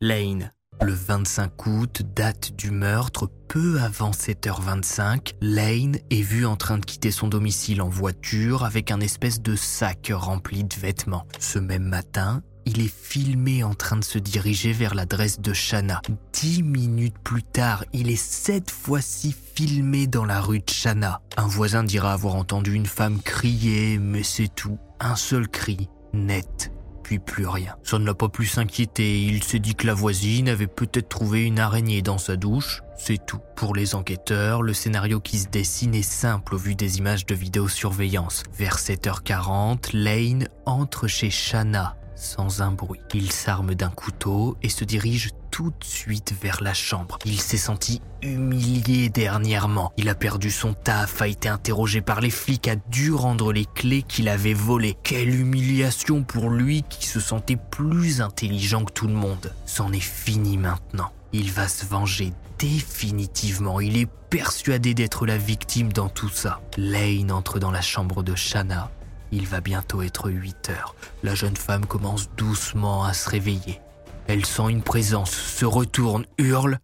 Lane. 0.00 0.50
Le 0.80 0.92
25 0.92 1.66
août, 1.66 2.02
date 2.14 2.56
du 2.56 2.70
meurtre, 2.70 3.30
peu 3.48 3.80
avant 3.80 4.10
7h25, 4.10 5.34
Lane 5.40 5.98
est 6.10 6.22
vu 6.22 6.44
en 6.46 6.56
train 6.56 6.78
de 6.78 6.84
quitter 6.84 7.10
son 7.10 7.28
domicile 7.28 7.80
en 7.80 7.88
voiture 7.88 8.64
avec 8.64 8.90
un 8.90 9.00
espèce 9.00 9.40
de 9.40 9.54
sac 9.54 10.10
rempli 10.12 10.64
de 10.64 10.74
vêtements. 10.74 11.26
Ce 11.38 11.58
même 11.58 11.84
matin, 11.84 12.42
il 12.66 12.80
est 12.80 12.92
filmé 12.92 13.62
en 13.62 13.74
train 13.74 13.96
de 13.96 14.04
se 14.04 14.18
diriger 14.18 14.72
vers 14.72 14.94
l'adresse 14.94 15.40
de 15.40 15.52
Shanna. 15.52 16.00
Dix 16.32 16.62
minutes 16.62 17.18
plus 17.22 17.42
tard, 17.42 17.84
il 17.92 18.10
est 18.10 18.22
cette 18.22 18.70
fois-ci 18.70 19.34
filmé 19.54 20.06
dans 20.06 20.24
la 20.24 20.40
rue 20.40 20.60
de 20.60 20.70
Shanna. 20.70 21.20
Un 21.36 21.46
voisin 21.46 21.84
dira 21.84 22.12
avoir 22.12 22.34
entendu 22.34 22.74
une 22.74 22.86
femme 22.86 23.20
crier, 23.20 23.98
mais 23.98 24.22
c'est 24.22 24.52
tout. 24.54 24.78
Un 25.00 25.16
seul 25.16 25.48
cri, 25.48 25.88
net, 26.12 26.72
puis 27.02 27.18
plus 27.18 27.46
rien. 27.46 27.76
Ça 27.82 27.98
ne 27.98 28.06
l'a 28.06 28.14
pas 28.14 28.28
plus 28.28 28.58
inquiété. 28.58 29.22
Il 29.22 29.42
s'est 29.42 29.58
dit 29.58 29.74
que 29.74 29.86
la 29.86 29.94
voisine 29.94 30.48
avait 30.48 30.66
peut-être 30.66 31.08
trouvé 31.08 31.44
une 31.44 31.58
araignée 31.58 32.02
dans 32.02 32.18
sa 32.18 32.36
douche. 32.36 32.82
C'est 32.96 33.24
tout. 33.26 33.40
Pour 33.56 33.74
les 33.74 33.94
enquêteurs, 33.94 34.62
le 34.62 34.72
scénario 34.72 35.20
qui 35.20 35.38
se 35.38 35.48
dessine 35.48 35.94
est 35.94 36.02
simple 36.02 36.54
au 36.54 36.58
vu 36.58 36.74
des 36.74 36.98
images 36.98 37.26
de 37.26 37.34
vidéosurveillance. 37.34 38.42
Vers 38.56 38.78
7h40, 38.78 39.94
Lane 39.94 40.48
entre 40.64 41.06
chez 41.06 41.30
Shanna 41.30 41.96
sans 42.24 42.62
un 42.62 42.72
bruit. 42.72 43.00
Il 43.12 43.30
s'arme 43.30 43.74
d'un 43.74 43.90
couteau 43.90 44.56
et 44.62 44.68
se 44.68 44.84
dirige 44.84 45.30
tout 45.50 45.70
de 45.70 45.84
suite 45.84 46.34
vers 46.42 46.62
la 46.62 46.74
chambre. 46.74 47.18
Il 47.24 47.40
s'est 47.40 47.56
senti 47.56 48.00
humilié 48.22 49.08
dernièrement. 49.08 49.92
Il 49.96 50.08
a 50.08 50.14
perdu 50.16 50.50
son 50.50 50.72
taf, 50.72 51.22
a 51.22 51.28
été 51.28 51.48
interrogé 51.48 52.00
par 52.00 52.20
les 52.20 52.30
flics, 52.30 52.66
a 52.66 52.74
dû 52.74 53.12
rendre 53.12 53.52
les 53.52 53.66
clés 53.66 54.02
qu'il 54.02 54.28
avait 54.28 54.54
volées. 54.54 54.96
Quelle 55.04 55.32
humiliation 55.32 56.24
pour 56.24 56.50
lui 56.50 56.82
qui 56.88 57.06
se 57.06 57.20
sentait 57.20 57.58
plus 57.70 58.20
intelligent 58.20 58.84
que 58.84 58.92
tout 58.92 59.06
le 59.06 59.14
monde. 59.14 59.52
C'en 59.66 59.92
est 59.92 60.00
fini 60.00 60.56
maintenant. 60.56 61.12
Il 61.32 61.52
va 61.52 61.68
se 61.68 61.84
venger 61.84 62.32
définitivement. 62.58 63.80
Il 63.80 63.96
est 63.96 64.08
persuadé 64.30 64.94
d'être 64.94 65.26
la 65.26 65.38
victime 65.38 65.92
dans 65.92 66.08
tout 66.08 66.28
ça. 66.28 66.60
Lane 66.76 67.30
entre 67.30 67.58
dans 67.58 67.70
la 67.70 67.82
chambre 67.82 68.22
de 68.22 68.34
Shanna 68.34 68.90
il 69.34 69.46
va 69.46 69.60
bientôt 69.60 70.02
être 70.02 70.30
8 70.30 70.70
heures. 70.70 70.94
La 71.22 71.34
jeune 71.34 71.56
femme 71.56 71.86
commence 71.86 72.30
doucement 72.36 73.04
à 73.04 73.12
se 73.12 73.28
réveiller. 73.28 73.80
Elle 74.26 74.46
sent 74.46 74.70
une 74.70 74.82
présence, 74.82 75.30
se 75.30 75.64
retourne, 75.64 76.24
hurle. 76.38 76.78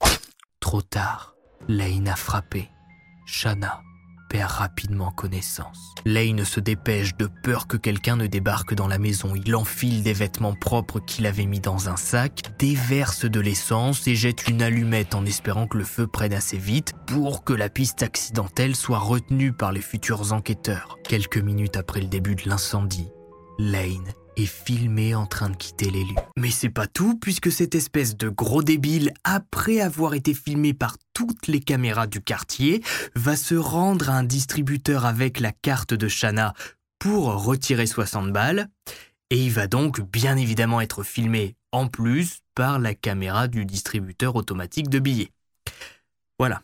Trop 0.58 0.82
tard. 0.82 1.34
Lane 1.68 2.08
a 2.08 2.16
frappé. 2.16 2.68
Shanna 3.26 3.80
perd 4.30 4.50
rapidement 4.52 5.10
connaissance. 5.10 5.94
Lane 6.06 6.44
se 6.44 6.60
dépêche 6.60 7.16
de 7.16 7.28
peur 7.42 7.66
que 7.66 7.76
quelqu'un 7.76 8.16
ne 8.16 8.28
débarque 8.28 8.74
dans 8.74 8.86
la 8.86 8.98
maison. 8.98 9.34
Il 9.34 9.54
enfile 9.56 10.02
des 10.02 10.12
vêtements 10.12 10.54
propres 10.54 11.00
qu'il 11.00 11.26
avait 11.26 11.46
mis 11.46 11.60
dans 11.60 11.88
un 11.88 11.96
sac, 11.96 12.42
déverse 12.58 13.24
de 13.24 13.40
l'essence 13.40 14.06
et 14.06 14.14
jette 14.14 14.48
une 14.48 14.62
allumette 14.62 15.14
en 15.14 15.26
espérant 15.26 15.66
que 15.66 15.78
le 15.78 15.84
feu 15.84 16.06
prenne 16.06 16.32
assez 16.32 16.56
vite 16.56 16.92
pour 17.06 17.44
que 17.44 17.52
la 17.52 17.68
piste 17.68 18.02
accidentelle 18.02 18.76
soit 18.76 19.00
retenue 19.00 19.52
par 19.52 19.72
les 19.72 19.82
futurs 19.82 20.32
enquêteurs. 20.32 20.96
Quelques 21.06 21.38
minutes 21.38 21.76
après 21.76 22.00
le 22.00 22.06
début 22.06 22.36
de 22.36 22.48
l'incendie, 22.48 23.08
Lane 23.58 24.14
filmé 24.46 25.14
en 25.14 25.26
train 25.26 25.50
de 25.50 25.56
quitter 25.56 25.90
les 25.90 26.04
lieux. 26.04 26.14
Mais 26.36 26.50
c'est 26.50 26.70
pas 26.70 26.86
tout, 26.86 27.18
puisque 27.18 27.50
cette 27.50 27.74
espèce 27.74 28.16
de 28.16 28.28
gros 28.28 28.62
débile, 28.62 29.12
après 29.24 29.80
avoir 29.80 30.14
été 30.14 30.34
filmé 30.34 30.74
par 30.74 30.96
toutes 31.14 31.46
les 31.46 31.60
caméras 31.60 32.06
du 32.06 32.20
quartier, 32.20 32.82
va 33.14 33.36
se 33.36 33.54
rendre 33.54 34.10
à 34.10 34.16
un 34.16 34.24
distributeur 34.24 35.04
avec 35.04 35.40
la 35.40 35.52
carte 35.52 35.94
de 35.94 36.08
Shanna 36.08 36.54
pour 36.98 37.44
retirer 37.44 37.86
60 37.86 38.32
balles, 38.32 38.68
et 39.30 39.44
il 39.44 39.50
va 39.50 39.66
donc 39.66 40.00
bien 40.00 40.36
évidemment 40.36 40.80
être 40.80 41.02
filmé 41.02 41.56
en 41.72 41.86
plus 41.88 42.40
par 42.54 42.78
la 42.78 42.94
caméra 42.94 43.48
du 43.48 43.64
distributeur 43.64 44.36
automatique 44.36 44.88
de 44.88 44.98
billets. 44.98 45.32
Voilà. 46.38 46.62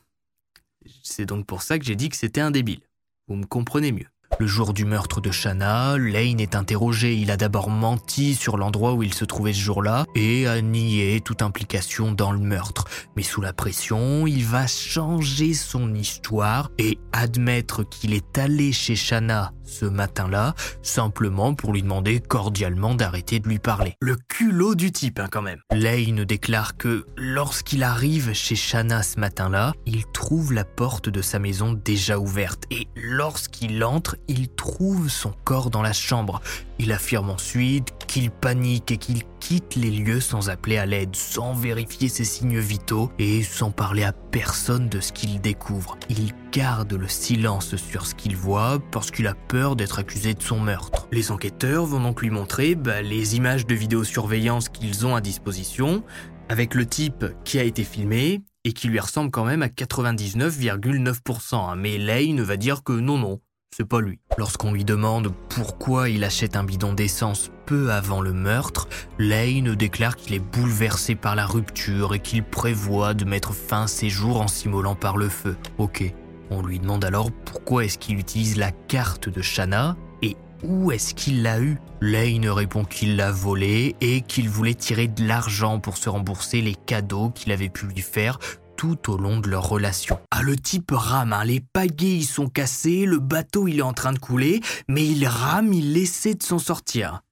C'est 1.02 1.26
donc 1.26 1.46
pour 1.46 1.62
ça 1.62 1.78
que 1.78 1.84
j'ai 1.84 1.96
dit 1.96 2.08
que 2.08 2.16
c'était 2.16 2.40
un 2.40 2.50
débile. 2.50 2.80
Vous 3.28 3.36
me 3.36 3.46
comprenez 3.46 3.92
mieux. 3.92 4.06
Le 4.38 4.46
jour 4.46 4.74
du 4.74 4.84
meurtre 4.84 5.20
de 5.20 5.30
Shanna, 5.30 5.96
Lane 5.96 6.40
est 6.40 6.54
interrogé. 6.54 7.14
Il 7.14 7.30
a 7.30 7.36
d'abord 7.36 7.70
menti 7.70 8.34
sur 8.34 8.58
l'endroit 8.58 8.92
où 8.92 9.02
il 9.02 9.14
se 9.14 9.24
trouvait 9.24 9.52
ce 9.52 9.60
jour-là 9.60 10.04
et 10.14 10.46
a 10.46 10.60
nié 10.60 11.20
toute 11.20 11.42
implication 11.42 12.12
dans 12.12 12.32
le 12.32 12.38
meurtre. 12.38 12.84
Mais 13.16 13.22
sous 13.22 13.40
la 13.40 13.52
pression, 13.52 14.26
il 14.26 14.44
va 14.44 14.66
changer 14.66 15.54
son 15.54 15.94
histoire 15.94 16.70
et 16.78 16.98
admettre 17.12 17.82
qu'il 17.88 18.12
est 18.12 18.36
allé 18.36 18.72
chez 18.72 18.96
Shanna 18.96 19.52
ce 19.66 19.84
matin-là, 19.84 20.54
simplement 20.82 21.54
pour 21.54 21.72
lui 21.72 21.82
demander 21.82 22.20
cordialement 22.20 22.94
d'arrêter 22.94 23.40
de 23.40 23.48
lui 23.48 23.58
parler. 23.58 23.94
Le 24.00 24.16
culot 24.16 24.74
du 24.74 24.92
type, 24.92 25.18
hein, 25.18 25.28
quand 25.30 25.42
même. 25.42 25.60
Lane 25.72 26.24
déclare 26.24 26.76
que 26.76 27.06
lorsqu'il 27.16 27.82
arrive 27.82 28.32
chez 28.32 28.56
Shanna 28.56 29.02
ce 29.02 29.20
matin-là, 29.20 29.74
il 29.84 30.06
trouve 30.06 30.52
la 30.52 30.64
porte 30.64 31.08
de 31.08 31.22
sa 31.22 31.38
maison 31.38 31.72
déjà 31.72 32.18
ouverte 32.18 32.64
et 32.70 32.88
lorsqu'il 32.96 33.82
entre, 33.84 34.16
il 34.28 34.48
trouve 34.48 35.08
son 35.08 35.32
corps 35.44 35.70
dans 35.70 35.82
la 35.82 35.92
chambre. 35.92 36.40
Il 36.78 36.92
affirme 36.92 37.30
ensuite 37.30 37.92
qu'il 38.16 38.30
panique 38.30 38.92
et 38.92 38.96
qu'il 38.96 39.24
quitte 39.40 39.76
les 39.76 39.90
lieux 39.90 40.20
sans 40.20 40.48
appeler 40.48 40.78
à 40.78 40.86
l'aide, 40.86 41.14
sans 41.14 41.52
vérifier 41.52 42.08
ses 42.08 42.24
signes 42.24 42.58
vitaux 42.58 43.12
et 43.18 43.42
sans 43.42 43.70
parler 43.70 44.04
à 44.04 44.12
personne 44.12 44.88
de 44.88 45.00
ce 45.00 45.12
qu'il 45.12 45.38
découvre. 45.42 45.98
Il 46.08 46.32
garde 46.50 46.94
le 46.94 47.08
silence 47.08 47.76
sur 47.76 48.06
ce 48.06 48.14
qu'il 48.14 48.34
voit 48.34 48.78
parce 48.90 49.10
qu'il 49.10 49.26
a 49.26 49.34
peur 49.34 49.76
d'être 49.76 49.98
accusé 49.98 50.32
de 50.32 50.42
son 50.42 50.58
meurtre. 50.58 51.08
Les 51.12 51.30
enquêteurs 51.30 51.84
vont 51.84 52.00
donc 52.00 52.22
lui 52.22 52.30
montrer 52.30 52.74
bah, 52.74 53.02
les 53.02 53.36
images 53.36 53.66
de 53.66 53.74
vidéosurveillance 53.74 54.70
qu'ils 54.70 55.04
ont 55.04 55.14
à 55.14 55.20
disposition, 55.20 56.02
avec 56.48 56.74
le 56.74 56.86
type 56.86 57.26
qui 57.44 57.58
a 57.58 57.64
été 57.64 57.84
filmé 57.84 58.40
et 58.64 58.72
qui 58.72 58.88
lui 58.88 58.98
ressemble 58.98 59.30
quand 59.30 59.44
même 59.44 59.60
à 59.60 59.68
99,9%. 59.68 61.54
Hein. 61.54 61.76
Mais 61.76 61.98
Lane 61.98 62.40
va 62.40 62.56
dire 62.56 62.82
que 62.82 62.94
non, 62.94 63.18
non, 63.18 63.40
c'est 63.76 63.86
pas 63.86 64.00
lui. 64.00 64.20
Lorsqu'on 64.38 64.72
lui 64.72 64.86
demande 64.86 65.34
pourquoi 65.50 66.08
il 66.08 66.24
achète 66.24 66.56
un 66.56 66.64
bidon 66.64 66.94
d'essence 66.94 67.50
peu 67.66 67.90
avant 67.90 68.20
le 68.20 68.32
meurtre, 68.32 68.88
Lane 69.18 69.74
déclare 69.74 70.16
qu'il 70.16 70.34
est 70.34 70.38
bouleversé 70.38 71.16
par 71.16 71.34
la 71.34 71.44
rupture 71.44 72.14
et 72.14 72.20
qu'il 72.20 72.44
prévoit 72.44 73.12
de 73.12 73.24
mettre 73.24 73.52
fin 73.52 73.82
à 73.82 73.86
ses 73.88 74.08
jours 74.08 74.40
en 74.40 74.48
s'immolant 74.48 74.94
par 74.94 75.16
le 75.16 75.28
feu. 75.28 75.56
Ok. 75.78 76.14
On 76.48 76.62
lui 76.62 76.78
demande 76.78 77.04
alors 77.04 77.32
pourquoi 77.32 77.84
est-ce 77.84 77.98
qu'il 77.98 78.18
utilise 78.18 78.56
la 78.56 78.70
carte 78.70 79.28
de 79.28 79.42
Shanna 79.42 79.96
et 80.22 80.36
où 80.62 80.92
est-ce 80.92 81.12
qu'il 81.12 81.42
l'a 81.42 81.60
eu 81.60 81.78
Lane 82.00 82.48
répond 82.48 82.84
qu'il 82.84 83.16
l'a 83.16 83.32
volée 83.32 83.96
et 84.00 84.20
qu'il 84.20 84.48
voulait 84.48 84.74
tirer 84.74 85.08
de 85.08 85.26
l'argent 85.26 85.80
pour 85.80 85.96
se 85.96 86.08
rembourser 86.08 86.60
les 86.60 86.74
cadeaux 86.74 87.30
qu'il 87.30 87.50
avait 87.50 87.68
pu 87.68 87.86
lui 87.86 88.00
faire 88.00 88.38
tout 88.76 89.10
au 89.10 89.16
long 89.16 89.40
de 89.40 89.48
leur 89.48 89.68
relation. 89.68 90.20
Ah, 90.30 90.42
le 90.42 90.54
type 90.54 90.92
rame, 90.92 91.32
hein. 91.32 91.44
les 91.44 91.60
pagaies 91.60 92.16
ils 92.16 92.24
sont 92.24 92.48
cassés, 92.48 93.06
le 93.06 93.18
bateau 93.18 93.66
il 93.66 93.78
est 93.78 93.82
en 93.82 93.94
train 93.94 94.12
de 94.12 94.18
couler, 94.18 94.60
mais 94.86 95.04
il 95.04 95.26
rame, 95.26 95.72
il 95.72 95.96
essaie 95.96 96.34
de 96.34 96.42
s'en 96.42 96.58
sortir. 96.58 97.22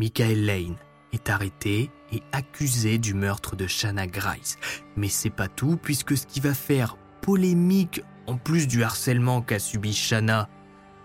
Michael 0.00 0.46
Lane 0.46 0.76
est 1.12 1.28
arrêté 1.28 1.90
et 2.10 2.22
accusé 2.32 2.96
du 2.96 3.12
meurtre 3.12 3.54
de 3.54 3.66
Shanna 3.66 4.06
Grice. 4.06 4.56
Mais 4.96 5.08
c'est 5.08 5.28
pas 5.28 5.46
tout, 5.46 5.76
puisque 5.76 6.16
ce 6.16 6.26
qui 6.26 6.40
va 6.40 6.54
faire 6.54 6.96
polémique, 7.20 8.00
en 8.26 8.38
plus 8.38 8.66
du 8.66 8.82
harcèlement 8.82 9.42
qu'a 9.42 9.58
subi 9.58 9.92
Shanna 9.92 10.48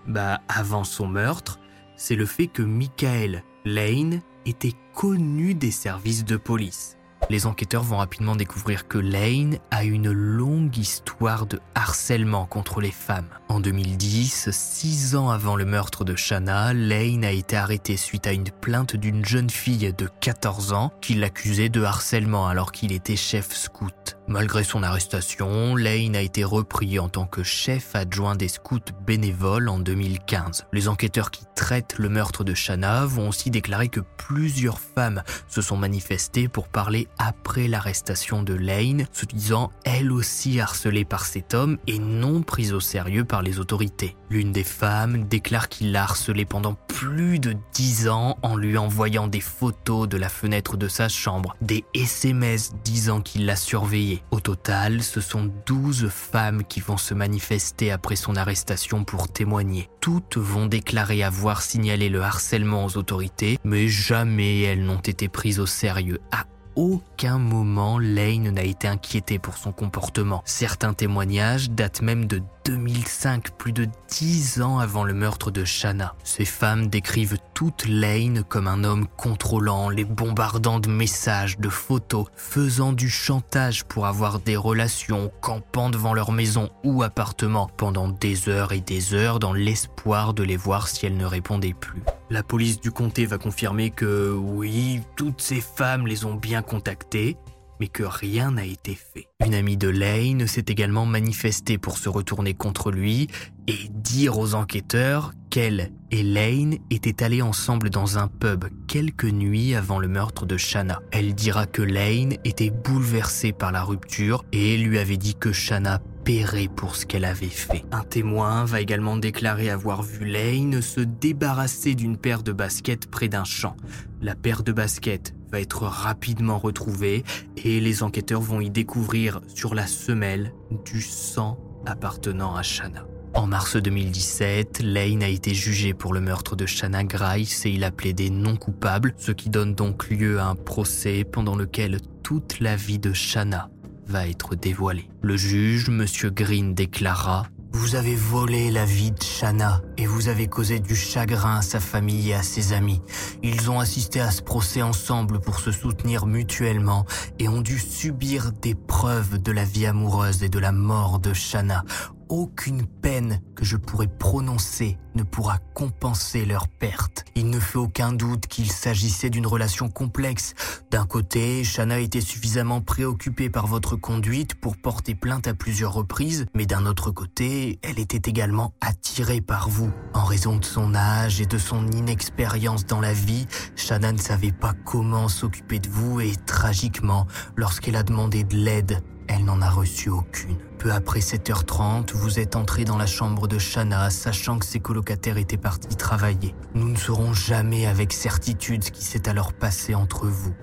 bah, 0.08 0.40
avant 0.48 0.86
son 0.86 1.08
meurtre, 1.08 1.60
c'est 1.98 2.16
le 2.16 2.26
fait 2.26 2.48
que 2.48 2.62
Michael 2.62 3.44
Lane 3.66 4.22
était 4.46 4.76
connu 4.94 5.56
des 5.56 5.72
services 5.72 6.24
de 6.24 6.38
police 6.38 6.96
les 7.30 7.46
enquêteurs 7.46 7.84
vont 7.84 7.98
rapidement 7.98 8.36
découvrir 8.36 8.88
que 8.88 8.98
Lane 8.98 9.58
a 9.72 9.84
une 9.84 10.12
longue 10.12 10.78
histoire 10.78 11.46
de 11.46 11.60
harcèlement 11.74 12.46
contre 12.46 12.82
les 12.82 12.92
femmes. 12.92 13.30
En 13.48 13.60
2010, 13.60 14.50
six 14.52 15.16
ans 15.16 15.30
avant 15.30 15.56
le 15.56 15.66
meurtre 15.66 16.04
de 16.04 16.16
Shanna, 16.16 16.74
Lane 16.74 17.24
a 17.24 17.32
été 17.32 17.56
arrêté 17.56 17.96
suite 17.96 18.26
à 18.26 18.32
une 18.32 18.50
plainte 18.50 18.96
d'une 18.96 19.24
jeune 19.24 19.52
fille 19.52 19.94
de 19.96 20.10
14 20.20 20.74
ans 20.74 20.92
qui 21.00 21.14
l'accusait 21.14 21.70
de 21.70 21.84
harcèlement 21.84 22.48
alors 22.48 22.72
qu'il 22.72 22.92
était 22.92 23.16
chef 23.16 23.54
scout. 23.54 24.18
Malgré 24.28 24.64
son 24.64 24.82
arrestation, 24.82 25.76
Lane 25.76 26.16
a 26.16 26.22
été 26.22 26.44
repris 26.44 26.98
en 26.98 27.10
tant 27.10 27.28
que 27.28 27.44
chef 27.44 27.96
adjoint 27.96 28.36
des 28.36 28.48
scouts 28.48 28.80
bénévoles 29.06 29.70
en 29.70 29.78
2015. 29.78 30.66
Les 30.74 30.88
enquêteurs 30.88 31.30
qui 31.30 31.44
traitent 31.56 32.00
le 32.00 32.10
meurtre 32.10 32.44
de 32.44 32.56
Shanna 32.56 33.06
vont 33.06 33.30
aussi 33.30 33.52
déclarer 33.52 33.90
que 33.90 34.02
plusieurs 34.18 34.80
femmes 34.80 35.22
se 35.48 35.62
sont 35.62 35.78
manifestées 35.78 36.48
pour 36.48 36.68
parler 36.68 37.08
après 37.20 37.68
l'arrestation 37.68 38.42
de 38.42 38.56
Lane, 38.56 39.06
se 39.12 39.28
disant 39.28 39.72
elles 39.84 40.12
aussi 40.12 40.60
harcelées 40.60 41.06
par 41.06 41.26
cet 41.26 41.54
homme 41.54 41.78
et 41.86 42.00
non 42.00 42.42
prises 42.42 42.74
au 42.74 42.80
sérieux 42.80 43.26
par 43.26 43.35
les 43.42 43.60
autorités. 43.60 44.16
L'une 44.30 44.52
des 44.52 44.64
femmes 44.64 45.26
déclare 45.26 45.70
qu'il 45.70 45.92
l'a 45.92 46.04
harcelée 46.04 46.46
pendant 46.46 46.76
plus 46.88 47.40
de 47.40 47.56
10 47.74 48.10
ans 48.10 48.38
en 48.42 48.56
lui 48.56 48.78
envoyant 48.78 49.28
des 49.28 49.42
photos 49.42 50.08
de 50.08 50.18
la 50.18 50.30
fenêtre 50.30 50.78
de 50.78 50.88
sa 50.88 51.10
chambre, 51.10 51.56
des 51.62 51.84
SMS 51.94 52.74
disant 52.84 53.22
qu'il 53.22 53.46
l'a 53.46 53.56
surveillée. 53.56 54.24
Au 54.32 54.40
total, 54.40 55.04
ce 55.04 55.22
sont 55.22 55.52
12 55.66 56.10
femmes 56.10 56.64
qui 56.64 56.80
vont 56.80 56.98
se 56.98 57.14
manifester 57.14 57.92
après 57.92 58.16
son 58.16 58.36
arrestation 58.36 59.04
pour 59.04 59.28
témoigner. 59.28 59.90
Toutes 60.02 60.38
vont 60.38 60.68
déclarer 60.68 61.24
avoir 61.24 61.62
signalé 61.62 62.10
le 62.10 62.22
harcèlement 62.22 62.86
aux 62.86 62.98
autorités, 62.98 63.60
mais 63.64 63.88
jamais 63.88 64.62
elles 64.62 64.86
n'ont 64.86 65.00
été 65.00 65.28
prises 65.28 65.60
au 65.60 65.66
sérieux 65.66 66.20
à 66.32 66.46
aucun 66.76 67.38
moment 67.38 68.00
Lane 68.00 68.50
n'a 68.50 68.64
été 68.64 68.88
inquiété 68.88 69.40
pour 69.40 69.58
son 69.58 69.72
comportement. 69.72 70.42
Certains 70.46 70.94
témoignages 70.94 71.70
datent 71.70 72.02
même 72.02 72.26
de 72.26 72.42
2005, 72.66 73.52
plus 73.52 73.72
de 73.72 73.88
10 74.10 74.62
ans 74.62 74.80
avant 74.80 75.04
le 75.04 75.14
meurtre 75.14 75.52
de 75.52 75.64
Shanna. 75.64 76.16
Ces 76.24 76.46
femmes 76.46 76.88
décrivent 76.88 77.38
toute 77.54 77.88
Lane 77.88 78.44
comme 78.44 78.68
un 78.68 78.84
homme 78.84 79.08
contrôlant, 79.18 79.90
les 79.90 80.04
bombardant 80.04 80.80
de 80.80 80.90
messages, 80.90 81.60
de 81.60 81.70
photos, 81.70 82.26
faisant 82.36 82.92
du 82.92 83.10
chantage 83.10 83.86
pour 83.86 84.08
avoir 84.08 84.40
des 84.40 84.56
relations, 84.56 85.32
campant 85.42 85.90
devant 85.90 86.14
leur 86.14 86.32
maison 86.32 86.70
ou 86.84 87.04
appartement 87.04 87.70
pendant 87.78 88.10
des 88.10 88.50
heures 88.50 88.74
et 88.74 88.82
des 88.82 89.14
heures 89.14 89.40
dans 89.40 89.54
l'espoir 89.54 90.34
de 90.34 90.44
les 90.44 90.58
voir 90.58 90.88
si 90.88 91.06
elles 91.06 91.18
ne 91.18 91.26
répondaient 91.26 91.76
plus. 91.80 92.02
La 92.32 92.42
police 92.42 92.80
du 92.80 92.92
comté 92.92 93.28
va 93.28 93.38
confirmer 93.38 93.92
que 93.92 94.34
oui, 94.34 95.02
toutes 95.16 95.42
ces 95.42 95.62
femmes 95.62 96.08
les 96.08 96.26
ont 96.26 96.36
bien 96.36 96.64
contactées, 96.64 97.38
mais 97.80 97.88
que 97.88 98.04
rien 98.04 98.52
n'a 98.52 98.66
été 98.66 98.96
fait. 98.96 99.28
Une 99.46 99.54
amie 99.54 99.78
de 99.78 99.90
Lane 99.90 100.48
s'est 100.48 100.66
également 100.70 101.06
manifestée 101.06 101.78
pour 101.78 102.00
se 102.00 102.10
retourner 102.10 102.56
contre 102.56 102.90
lui 102.90 103.28
et 103.68 103.90
dire 103.92 104.40
aux 104.40 104.56
enquêteurs 104.56 105.34
qu'elle 105.52 105.92
et 106.10 106.24
Lane 106.24 106.78
étaient 106.90 107.24
allés 107.24 107.44
ensemble 107.44 107.92
dans 107.92 108.18
un 108.18 108.28
pub 108.28 108.66
quelques 108.88 109.26
nuits 109.26 109.76
avant 109.76 110.00
le 110.00 110.08
meurtre 110.08 110.48
de 110.48 110.58
Shanna. 110.58 111.00
Elle 111.12 111.36
dira 111.36 111.68
que 111.68 111.84
Lane 111.84 112.38
était 112.44 112.72
bouleversée 112.72 113.52
par 113.52 113.72
la 113.72 113.84
rupture 113.84 114.44
et 114.52 114.78
lui 114.78 114.98
avait 114.98 115.18
dit 115.18 115.36
que 115.36 115.52
Shanna 115.52 116.02
paierait 116.24 116.70
pour 116.76 116.96
ce 116.96 117.06
qu'elle 117.06 117.24
avait 117.24 117.46
fait. 117.46 117.86
Un 117.92 118.04
témoin 118.04 118.66
va 118.66 118.82
également 118.82 119.16
déclarer 119.16 119.70
avoir 119.70 120.02
vu 120.02 120.26
Lane 120.26 120.82
se 120.82 121.02
débarrasser 121.02 121.94
d'une 121.94 122.18
paire 122.18 122.42
de 122.42 122.52
baskets 122.52 123.06
près 123.06 123.28
d'un 123.28 123.44
champ. 123.44 123.78
La 124.24 124.34
paire 124.34 124.64
de 124.64 124.72
baskets 124.72 125.36
être 125.60 125.84
rapidement 125.84 126.58
retrouvée 126.58 127.24
et 127.58 127.80
les 127.80 128.04
enquêteurs 128.04 128.42
vont 128.42 128.62
y 128.62 128.70
découvrir 128.70 129.42
sur 129.48 129.76
la 129.76 129.88
semelle 129.88 130.54
du 130.86 131.02
sang 131.02 131.60
appartenant 131.86 132.56
à 132.56 132.64
Shanna. 132.64 133.06
En 133.36 133.48
mars 133.48 133.76
2017, 133.76 134.82
Lane 134.82 135.22
a 135.22 135.28
été 135.28 135.54
jugé 135.54 135.94
pour 135.94 136.14
le 136.14 136.22
meurtre 136.22 136.56
de 136.56 136.66
Shanna 136.66 137.04
Grice 137.04 137.66
et 137.66 137.70
il 137.70 137.84
a 137.84 137.92
plaidé 137.92 138.30
non 138.30 138.56
coupable, 138.56 139.14
ce 139.18 139.34
qui 139.34 139.50
donne 139.50 139.76
donc 139.76 140.10
lieu 140.10 140.40
à 140.40 140.46
un 140.46 140.56
procès 140.56 141.26
pendant 141.26 141.56
lequel 141.56 142.00
toute 142.24 142.62
la 142.62 142.78
vie 142.78 142.98
de 142.98 143.12
Shanna 143.12 143.70
va 144.08 144.28
être 144.28 144.56
dévoilée. 144.56 145.10
Le 145.22 145.36
juge, 145.36 145.90
M. 145.90 146.06
Green, 146.32 146.74
déclara 146.74 147.48
vous 147.76 147.96
avez 147.96 148.16
volé 148.16 148.72
la 148.72 148.86
vie 148.86 149.12
de 149.12 149.22
Shanna 149.22 149.82
et 149.98 150.06
vous 150.06 150.30
avez 150.30 150.48
causé 150.48 150.80
du 150.80 150.96
chagrin 150.96 151.58
à 151.58 151.62
sa 151.62 151.82
famille 151.82 152.30
et 152.30 152.34
à 152.34 152.42
ses 152.42 152.72
amis. 152.72 153.02
Ils 153.44 153.70
ont 153.70 153.82
assisté 153.82 154.22
à 154.22 154.32
ce 154.32 154.42
procès 154.42 154.82
ensemble 154.82 155.42
pour 155.42 155.60
se 155.60 155.72
soutenir 155.72 156.26
mutuellement 156.26 157.06
et 157.38 157.50
ont 157.50 157.62
dû 157.62 157.78
subir 157.78 158.54
des 158.62 158.76
preuves 158.76 159.40
de 159.42 159.52
la 159.52 159.66
vie 159.66 159.86
amoureuse 159.86 160.42
et 160.42 160.50
de 160.50 160.58
la 160.58 160.72
mort 160.72 161.20
de 161.20 161.34
Shanna 161.34 161.84
aucune 162.30 162.86
peine 162.86 163.42
que 163.56 163.66
je 163.66 163.78
pourrais 163.78 164.08
prononcer 164.08 164.98
ne 165.16 165.24
pourra 165.24 165.60
compenser 165.74 166.46
leur 166.46 166.68
perte. 166.68 167.26
Il 167.36 167.50
ne 167.50 167.60
fait 167.60 167.78
aucun 167.78 168.12
doute 168.12 168.48
qu'il 168.48 168.72
s'agissait 168.72 169.30
d'une 169.30 169.48
relation 169.48 169.90
complexe. 169.90 170.54
D'un 170.92 171.06
côté, 171.06 171.64
Shanna 171.64 172.00
était 172.00 172.22
suffisamment 172.22 172.82
préoccupée 172.82 173.50
par 173.50 173.68
votre 173.68 173.96
conduite 173.96 174.56
pour 174.56 174.78
porter 174.78 175.16
plainte 175.16 175.48
à 175.48 175.54
plusieurs 175.54 175.94
reprises, 175.94 176.46
mais 176.54 176.66
d'un 176.66 176.86
autre 176.86 177.12
côté, 177.12 177.80
elle 177.82 178.00
était 178.00 178.30
également 178.30 178.74
attirée 178.82 179.42
par 179.42 179.70
vous. 179.70 179.92
En 180.14 180.26
raison 180.26 180.58
de 180.58 180.66
son 180.66 180.96
âge 180.96 181.42
et 181.42 181.46
de 181.46 181.58
son 181.58 181.88
inexpérience 181.92 182.86
dans 182.86 183.02
la 183.02 183.14
vie, 183.14 183.48
Shanna 183.76 184.12
ne 184.12 184.18
savait 184.18 184.52
pas 184.52 184.74
comment 184.86 185.30
s'occuper 185.30 185.80
de 185.80 185.90
vous 185.90 186.20
et 186.20 186.34
tragiquement, 186.46 187.26
lorsqu'elle 187.56 187.96
a 187.96 188.04
demandé 188.04 188.44
de 188.44 188.56
l'aide, 188.56 189.02
elle 189.28 189.46
n'en 189.46 189.62
a 189.62 189.70
reçu 189.70 190.10
aucune. 190.10 190.58
Peu 190.78 190.92
après 190.92 191.20
7h30, 191.20 192.14
vous 192.14 192.40
êtes 192.40 192.56
entré 192.56 192.86
dans 192.86 192.98
la 192.98 193.06
chambre 193.06 193.48
de 193.48 193.58
Shanna, 193.58 194.10
sachant 194.10 194.60
que 194.60 194.66
ses 194.66 194.80
colocataires 194.80 195.38
étaient 195.38 195.58
partis 195.58 195.96
travailler. 195.96 196.54
Nous 196.74 196.90
ne 196.90 196.98
saurons 196.98 197.34
jamais 197.34 197.86
avec 197.86 198.14
certitude 198.14 198.84
ce 198.84 198.92
qui 198.92 199.04
s'est 199.04 199.28
alors 199.30 199.54
passé 199.54 199.96
entre 199.96 200.28
vous 200.28 200.54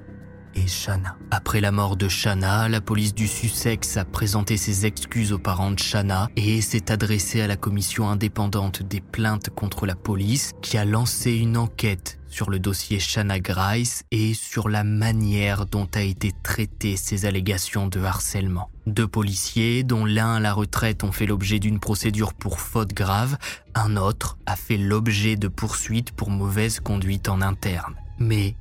et 0.54 0.66
Shanna. 0.66 1.16
Après 1.30 1.60
la 1.60 1.72
mort 1.72 1.96
de 1.96 2.08
Shanna, 2.08 2.68
la 2.68 2.80
police 2.80 3.14
du 3.14 3.28
Sussex 3.28 3.96
a 3.96 4.04
présenté 4.04 4.56
ses 4.56 4.86
excuses 4.86 5.32
aux 5.32 5.38
parents 5.38 5.70
de 5.70 5.78
Shanna 5.78 6.28
et 6.36 6.60
s'est 6.60 6.90
adressée 6.90 7.40
à 7.40 7.46
la 7.46 7.56
commission 7.56 8.08
indépendante 8.08 8.82
des 8.82 9.00
plaintes 9.00 9.50
contre 9.50 9.86
la 9.86 9.94
police 9.94 10.52
qui 10.62 10.78
a 10.78 10.84
lancé 10.84 11.32
une 11.32 11.56
enquête 11.56 12.18
sur 12.28 12.48
le 12.48 12.58
dossier 12.58 12.98
Shanna 12.98 13.40
Grice 13.40 14.04
et 14.10 14.32
sur 14.32 14.68
la 14.68 14.84
manière 14.84 15.66
dont 15.66 15.88
a 15.94 16.00
été 16.00 16.32
traitée 16.42 16.96
ces 16.96 17.26
allégations 17.26 17.88
de 17.88 18.00
harcèlement. 18.00 18.70
Deux 18.86 19.06
policiers, 19.06 19.84
dont 19.84 20.04
l'un 20.06 20.36
à 20.36 20.40
la 20.40 20.54
retraite, 20.54 21.04
ont 21.04 21.12
fait 21.12 21.26
l'objet 21.26 21.58
d'une 21.58 21.78
procédure 21.78 22.32
pour 22.32 22.58
faute 22.58 22.94
grave, 22.94 23.36
un 23.74 23.96
autre 23.96 24.38
a 24.46 24.56
fait 24.56 24.78
l'objet 24.78 25.36
de 25.36 25.48
poursuites 25.48 26.10
pour 26.12 26.30
mauvaise 26.30 26.80
conduite 26.80 27.28
en 27.28 27.42
interne. 27.42 27.94
Mais 28.18 28.56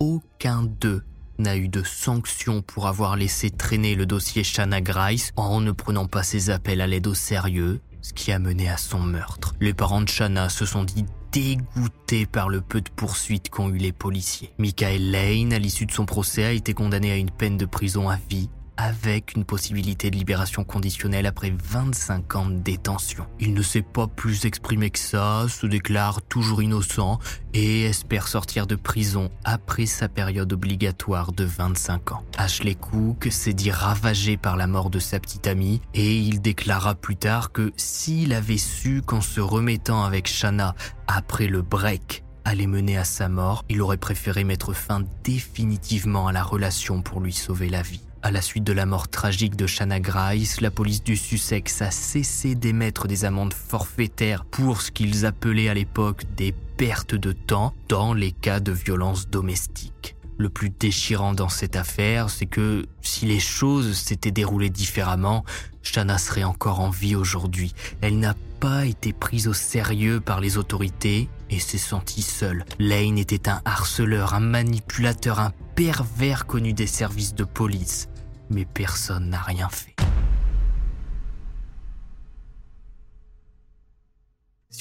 aucun 0.00 0.64
d'eux 0.64 1.04
n'a 1.42 1.56
eu 1.56 1.68
de 1.68 1.82
sanction 1.82 2.62
pour 2.62 2.86
avoir 2.86 3.16
laissé 3.16 3.50
traîner 3.50 3.94
le 3.94 4.06
dossier 4.06 4.44
Shanna 4.44 4.80
Grice 4.80 5.32
en 5.36 5.60
ne 5.60 5.72
prenant 5.72 6.06
pas 6.06 6.22
ses 6.22 6.50
appels 6.50 6.80
à 6.80 6.86
l'aide 6.86 7.06
au 7.06 7.14
sérieux, 7.14 7.80
ce 8.00 8.12
qui 8.12 8.32
a 8.32 8.38
mené 8.38 8.68
à 8.68 8.76
son 8.76 9.00
meurtre. 9.00 9.54
Les 9.60 9.74
parents 9.74 10.00
de 10.00 10.08
Shanna 10.08 10.48
se 10.48 10.64
sont 10.64 10.84
dit 10.84 11.04
dégoûté 11.32 12.26
par 12.26 12.48
le 12.48 12.60
peu 12.60 12.80
de 12.80 12.90
poursuites 12.90 13.50
qu'ont 13.50 13.70
eu 13.70 13.78
les 13.78 13.92
policiers. 13.92 14.52
Michael 14.58 15.10
Lane, 15.10 15.52
à 15.52 15.58
l'issue 15.58 15.86
de 15.86 15.92
son 15.92 16.06
procès, 16.06 16.44
a 16.44 16.52
été 16.52 16.74
condamné 16.74 17.10
à 17.10 17.16
une 17.16 17.30
peine 17.30 17.56
de 17.56 17.66
prison 17.66 18.08
à 18.08 18.18
vie 18.28 18.48
avec 18.76 19.34
une 19.34 19.44
possibilité 19.44 20.10
de 20.10 20.16
libération 20.16 20.64
conditionnelle 20.64 21.26
après 21.26 21.52
25 21.62 22.36
ans 22.36 22.46
de 22.46 22.58
détention. 22.58 23.26
Il 23.40 23.54
ne 23.54 23.62
s'est 23.62 23.82
pas 23.82 24.06
plus 24.06 24.44
exprimé 24.44 24.90
que 24.90 24.98
ça, 24.98 25.46
se 25.48 25.66
déclare 25.66 26.22
toujours 26.22 26.62
innocent 26.62 27.18
et 27.54 27.84
espère 27.84 28.28
sortir 28.28 28.66
de 28.66 28.76
prison 28.76 29.30
après 29.44 29.86
sa 29.86 30.08
période 30.08 30.52
obligatoire 30.52 31.32
de 31.32 31.44
25 31.44 32.12
ans. 32.12 32.24
Ashley 32.36 32.74
Cook 32.74 33.28
s'est 33.30 33.52
dit 33.52 33.70
ravagé 33.70 34.36
par 34.36 34.56
la 34.56 34.66
mort 34.66 34.90
de 34.90 34.98
sa 34.98 35.20
petite 35.20 35.46
amie 35.46 35.80
et 35.94 36.16
il 36.16 36.40
déclara 36.40 36.94
plus 36.94 37.16
tard 37.16 37.52
que 37.52 37.72
s'il 37.76 38.32
avait 38.32 38.58
su 38.58 39.02
qu'en 39.02 39.20
se 39.20 39.40
remettant 39.40 40.04
avec 40.04 40.26
Shanna 40.26 40.74
après 41.06 41.46
le 41.46 41.62
break, 41.62 42.24
allait 42.44 42.66
mener 42.66 42.98
à 42.98 43.04
sa 43.04 43.28
mort, 43.28 43.64
il 43.68 43.82
aurait 43.82 43.96
préféré 43.96 44.44
mettre 44.44 44.72
fin 44.72 45.02
définitivement 45.24 46.26
à 46.26 46.32
la 46.32 46.42
relation 46.42 47.02
pour 47.02 47.20
lui 47.20 47.32
sauver 47.32 47.68
la 47.68 47.82
vie. 47.82 48.02
À 48.24 48.30
la 48.30 48.40
suite 48.40 48.62
de 48.62 48.72
la 48.72 48.86
mort 48.86 49.08
tragique 49.08 49.56
de 49.56 49.66
Shanna 49.66 49.98
Grice, 49.98 50.60
la 50.60 50.70
police 50.70 51.02
du 51.02 51.16
Sussex 51.16 51.82
a 51.82 51.90
cessé 51.90 52.54
d'émettre 52.54 53.08
des 53.08 53.24
amendes 53.24 53.52
forfaitaires 53.52 54.44
pour 54.44 54.80
ce 54.80 54.92
qu'ils 54.92 55.26
appelaient 55.26 55.68
à 55.68 55.74
l'époque 55.74 56.22
des 56.36 56.52
pertes 56.76 57.16
de 57.16 57.32
temps 57.32 57.74
dans 57.88 58.14
les 58.14 58.30
cas 58.30 58.60
de 58.60 58.70
violence 58.70 59.28
domestique. 59.28 60.14
Le 60.38 60.48
plus 60.50 60.70
déchirant 60.70 61.34
dans 61.34 61.48
cette 61.48 61.74
affaire, 61.74 62.30
c'est 62.30 62.46
que 62.46 62.86
si 63.00 63.26
les 63.26 63.40
choses 63.40 63.96
s'étaient 63.96 64.30
déroulées 64.30 64.70
différemment, 64.70 65.44
Shanna 65.82 66.16
serait 66.16 66.44
encore 66.44 66.78
en 66.78 66.90
vie 66.90 67.16
aujourd'hui. 67.16 67.74
Elle 68.02 68.20
n'a 68.20 68.36
pas 68.60 68.86
été 68.86 69.12
prise 69.12 69.48
au 69.48 69.52
sérieux 69.52 70.20
par 70.20 70.40
les 70.40 70.58
autorités 70.58 71.28
et 71.50 71.58
s'est 71.58 71.76
sentie 71.76 72.22
seule. 72.22 72.64
Lane 72.78 73.18
était 73.18 73.48
un 73.48 73.60
harceleur, 73.64 74.34
un 74.34 74.40
manipulateur, 74.40 75.40
un 75.40 75.50
pervers 75.74 76.46
connu 76.46 76.72
des 76.72 76.86
services 76.86 77.34
de 77.34 77.42
police 77.42 78.08
mais 78.52 78.64
personne 78.64 79.30
n'a 79.30 79.40
rien 79.40 79.68
fait. 79.68 80.01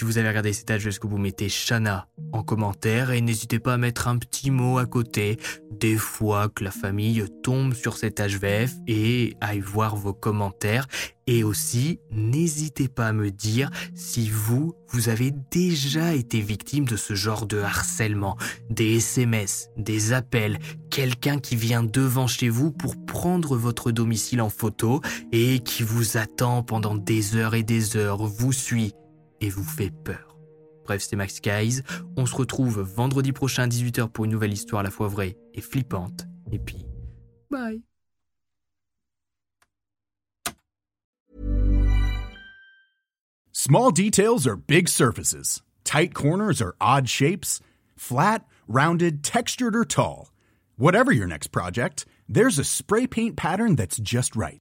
Si 0.02 0.06
vous 0.06 0.18
avez 0.18 0.30
regardé 0.30 0.52
cet 0.52 0.72
âge, 0.72 0.90
que 0.98 1.06
vous 1.06 1.20
mettez 1.20 1.48
Shana 1.48 2.08
en 2.32 2.42
commentaire 2.42 3.12
et 3.12 3.22
n'hésitez 3.22 3.60
pas 3.60 3.76
à 3.76 3.78
mettre 3.78 4.08
un 4.08 4.18
petit 4.18 4.50
mot 4.50 4.80
à 4.80 4.88
côté. 4.88 5.38
Des 5.70 5.96
fois 5.96 6.50
que 6.50 6.64
la 6.64 6.72
famille 6.72 7.24
tombe 7.44 7.76
sur 7.76 7.98
cet 7.98 8.20
HVF 8.20 8.74
et 8.88 9.36
à 9.42 9.54
y 9.54 9.60
voir 9.60 9.96
vos 9.96 10.14
commentaires. 10.14 10.88
Et 11.28 11.44
aussi, 11.44 12.00
n'hésitez 12.10 12.88
pas 12.88 13.10
à 13.10 13.14
me 13.14 13.30
dire 13.30 13.70
si 13.94 14.28
vous, 14.28 14.74
vous 14.90 15.10
avez 15.10 15.32
déjà 15.52 16.16
été 16.16 16.42
victime 16.42 16.86
de 16.86 16.96
ce 16.96 17.14
genre 17.14 17.46
de 17.46 17.60
harcèlement, 17.60 18.38
des 18.72 18.96
SMS, 18.96 19.70
des 19.78 20.14
appels, 20.14 20.58
quelqu'un 20.90 21.38
qui 21.38 21.56
vient 21.56 21.84
devant 21.84 22.26
chez 22.26 22.50
vous 22.50 22.72
pour 22.72 22.96
prendre 23.06 23.56
votre 23.56 23.92
domicile 23.92 24.42
en 24.42 24.50
photo 24.50 25.00
et 25.32 25.60
qui 25.60 25.84
vous 25.84 26.18
attend 26.18 26.64
pendant 26.64 26.96
des 26.96 27.36
heures 27.36 27.54
et 27.54 27.64
des 27.64 27.96
heures, 27.98 28.26
vous 28.26 28.52
suit 28.52 28.96
et 29.42 29.50
vous 29.50 29.64
fait 29.64 29.92
peur. 29.92 30.38
Bref, 30.86 31.02
c'était 31.02 31.16
Max 31.16 31.42
Guys. 31.42 31.82
On 32.18 32.26
se 32.26 32.36
retrouve 32.36 32.82
vendredi 32.82 33.32
prochain 33.34 33.64
à 33.64 33.68
18h 33.68 34.10
pour 34.10 34.26
une 34.26 34.32
nouvelle 34.32 34.54
histoire 34.54 34.82
à 34.82 34.84
la 34.84 34.92
fois 34.92 35.08
vraie 35.08 35.38
et 35.54 35.62
flippante. 35.62 36.28
Et 36.52 36.60
puis, 36.60 36.86
bye. 37.50 37.82
Small 43.52 43.92
details 43.92 44.48
are 44.48 44.56
big 44.56 44.88
surfaces. 44.88 45.62
Tight 45.84 46.14
corners 46.14 46.62
are 46.62 46.76
odd 46.82 47.08
shapes. 47.08 47.60
Flat, 47.96 48.46
rounded, 48.68 49.24
textured, 49.24 49.76
or 49.76 49.86
tall. 49.86 50.32
Whatever 50.78 51.12
your 51.12 51.28
next 51.28 51.52
project, 51.52 52.06
there's 52.28 52.58
a 52.58 52.64
spray 52.64 53.06
paint 53.06 53.36
pattern 53.36 53.76
that's 53.76 53.98
just 53.98 54.36
right. 54.36 54.61